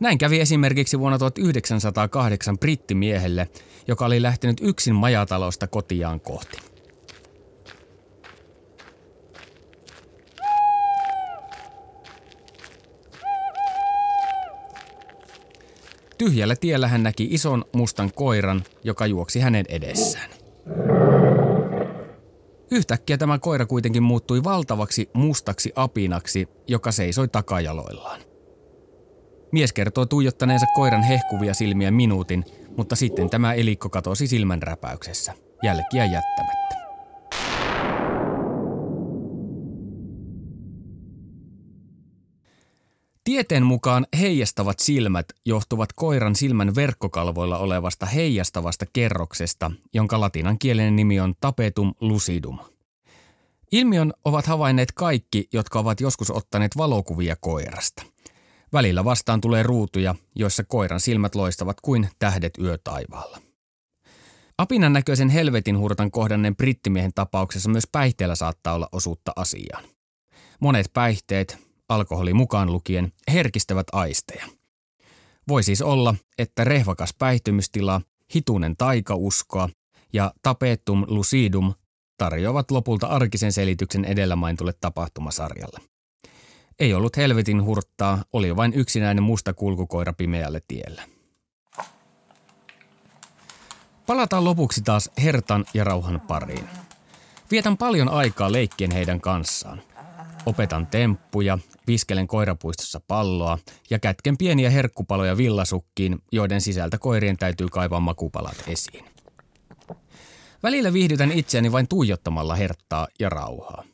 Näin 0.00 0.18
kävi 0.18 0.40
esimerkiksi 0.40 0.98
vuonna 0.98 1.18
1908 1.18 2.58
brittimiehelle, 2.58 3.48
joka 3.88 4.06
oli 4.06 4.22
lähtenyt 4.22 4.56
yksin 4.62 4.94
majatalosta 4.94 5.66
kotiaan 5.66 6.20
kohti. 6.20 6.58
Tyhjällä 16.18 16.56
tiellä 16.56 16.88
hän 16.88 17.02
näki 17.02 17.28
ison 17.30 17.64
mustan 17.72 18.10
koiran, 18.14 18.64
joka 18.84 19.06
juoksi 19.06 19.40
hänen 19.40 19.64
edessään. 19.68 20.30
Yhtäkkiä 22.70 23.18
tämä 23.18 23.38
koira 23.38 23.66
kuitenkin 23.66 24.02
muuttui 24.02 24.44
valtavaksi 24.44 25.10
mustaksi 25.12 25.72
apinaksi, 25.76 26.48
joka 26.68 26.92
seisoi 26.92 27.28
takajaloillaan. 27.28 28.33
Mies 29.54 29.72
kertoo 29.72 30.06
tuijottaneensa 30.06 30.66
koiran 30.74 31.02
hehkuvia 31.02 31.54
silmiä 31.54 31.90
minuutin, 31.90 32.44
mutta 32.76 32.96
sitten 32.96 33.30
tämä 33.30 33.52
elikko 33.52 33.88
katosi 33.88 34.26
silmänräpäyksessä, 34.26 35.34
jälkiä 35.62 36.04
jättämättä. 36.04 36.74
Tieteen 43.24 43.66
mukaan 43.66 44.06
heijastavat 44.20 44.78
silmät 44.78 45.26
johtuvat 45.46 45.92
koiran 45.92 46.36
silmän 46.36 46.74
verkkokalvoilla 46.74 47.58
olevasta 47.58 48.06
heijastavasta 48.06 48.86
kerroksesta, 48.92 49.70
jonka 49.92 50.20
latinankielinen 50.20 50.96
nimi 50.96 51.20
on 51.20 51.34
tapetum 51.40 51.94
lucidum. 52.00 52.58
Ilmiön 53.72 54.12
ovat 54.24 54.46
havainneet 54.46 54.92
kaikki, 54.92 55.48
jotka 55.52 55.78
ovat 55.78 56.00
joskus 56.00 56.30
ottaneet 56.30 56.76
valokuvia 56.76 57.36
koirasta– 57.40 58.02
Välillä 58.74 59.04
vastaan 59.04 59.40
tulee 59.40 59.62
ruutuja, 59.62 60.14
joissa 60.34 60.64
koiran 60.64 61.00
silmät 61.00 61.34
loistavat 61.34 61.80
kuin 61.80 62.08
tähdet 62.18 62.58
yötaivaalla. 62.58 63.38
Apinan 64.58 64.92
näköisen 64.92 65.28
helvetin 65.28 65.78
hurtan 65.78 66.10
kohdanneen 66.10 66.56
brittimiehen 66.56 67.14
tapauksessa 67.14 67.70
myös 67.70 67.84
päihteellä 67.92 68.34
saattaa 68.34 68.74
olla 68.74 68.88
osuutta 68.92 69.32
asiaan. 69.36 69.84
Monet 70.60 70.86
päihteet, 70.92 71.58
alkoholi 71.88 72.34
mukaan 72.34 72.72
lukien, 72.72 73.12
herkistävät 73.32 73.86
aisteja. 73.92 74.46
Voi 75.48 75.62
siis 75.62 75.82
olla, 75.82 76.14
että 76.38 76.64
rehvakas 76.64 77.14
päihtymystila, 77.18 78.00
hitunen 78.34 78.76
taikauskoa 78.76 79.68
ja 80.12 80.32
tapetum 80.42 81.04
lucidum 81.08 81.74
tarjoavat 82.18 82.70
lopulta 82.70 83.06
arkisen 83.06 83.52
selityksen 83.52 84.04
edellä 84.04 84.36
mainitulle 84.36 84.72
tapahtumasarjalle. 84.80 85.93
Ei 86.78 86.94
ollut 86.94 87.16
helvetin 87.16 87.64
hurttaa, 87.64 88.24
oli 88.32 88.56
vain 88.56 88.74
yksinäinen 88.74 89.24
musta 89.24 89.54
kulkukoira 89.54 90.12
pimeälle 90.12 90.60
tielle. 90.68 91.02
Palataan 94.06 94.44
lopuksi 94.44 94.82
taas 94.82 95.10
Hertan 95.22 95.64
ja 95.74 95.84
Rauhan 95.84 96.20
pariin. 96.20 96.68
Vietän 97.50 97.76
paljon 97.76 98.08
aikaa 98.08 98.52
leikkien 98.52 98.90
heidän 98.90 99.20
kanssaan. 99.20 99.82
Opetan 100.46 100.86
temppuja, 100.86 101.58
viskelen 101.86 102.26
koirapuistossa 102.26 103.00
palloa 103.08 103.58
ja 103.90 103.98
kätken 103.98 104.36
pieniä 104.36 104.70
herkkupaloja 104.70 105.36
villasukkiin, 105.36 106.18
joiden 106.32 106.60
sisältä 106.60 106.98
koirien 106.98 107.36
täytyy 107.36 107.68
kaivaa 107.68 108.00
makupalat 108.00 108.64
esiin. 108.66 109.04
Välillä 110.62 110.92
viihdytän 110.92 111.32
itseäni 111.32 111.72
vain 111.72 111.88
tuijottamalla 111.88 112.54
herttaa 112.54 113.08
ja 113.20 113.28
rauhaa. 113.28 113.84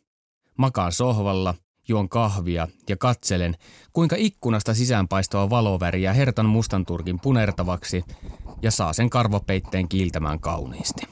Makaan 0.57 0.93
sohvalla, 0.93 1.55
juon 1.89 2.09
kahvia 2.09 2.69
ja 2.89 2.97
katselen, 2.97 3.57
kuinka 3.93 4.17
ikkunasta 4.19 4.75
sisäänpaistoa 4.75 5.51
valoväriä 5.51 6.13
hertan 6.13 6.47
mustan 6.47 6.87
turkin 6.87 7.21
punertavaksi 7.21 8.05
ja 8.63 8.71
saa 8.71 8.93
sen 8.93 9.11
karvapeitteen 9.11 9.89
kiiltämään 9.89 10.41
kauniisti. 10.41 11.03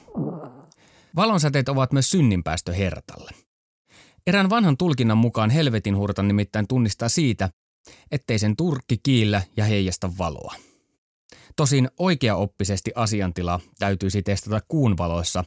Valonsäteet 1.15 1.69
ovat 1.69 1.93
myös 1.93 2.09
synninpäästö 2.09 2.73
hertalle. 2.73 3.31
Erään 4.27 4.49
vanhan 4.49 4.77
tulkinnan 4.77 5.17
mukaan 5.17 5.49
helvetin 5.49 5.97
hurtan 5.97 6.27
nimittäin 6.27 6.67
tunnistaa 6.67 7.09
siitä, 7.09 7.49
ettei 8.11 8.39
sen 8.39 8.55
turkki 8.55 8.97
kiillä 9.03 9.41
ja 9.57 9.65
heijasta 9.65 10.17
valoa. 10.17 10.53
Tosin 11.55 11.89
oikeaoppisesti 11.99 12.91
asiantila 12.95 13.59
täytyisi 13.79 14.23
testata 14.23 14.61
kuun 14.67 14.97
valoissa, 14.97 15.43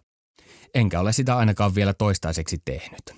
enkä 0.75 1.01
ole 1.01 1.13
sitä 1.13 1.37
ainakaan 1.37 1.75
vielä 1.75 1.95
toistaiseksi 1.95 2.59
tehnyt. 2.65 3.15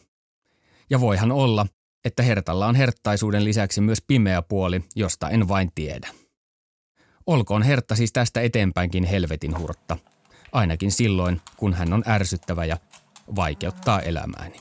Ja 0.90 1.00
voihan 1.00 1.32
olla, 1.32 1.66
että 2.04 2.22
hertalla 2.22 2.66
on 2.66 2.74
herttaisuuden 2.74 3.44
lisäksi 3.44 3.80
myös 3.80 4.02
pimeä 4.06 4.42
puoli, 4.42 4.84
josta 4.96 5.30
en 5.30 5.48
vain 5.48 5.72
tiedä. 5.74 6.08
Olkoon 7.26 7.62
Hertta 7.62 7.96
siis 7.96 8.12
tästä 8.12 8.40
eteenpäinkin 8.40 9.04
helvetin 9.04 9.58
hurtta. 9.58 9.96
Ainakin 10.52 10.92
silloin, 10.92 11.40
kun 11.56 11.74
hän 11.74 11.92
on 11.92 12.02
ärsyttävä 12.06 12.64
ja 12.64 12.76
vaikeuttaa 13.36 14.00
elämääni. 14.00 14.56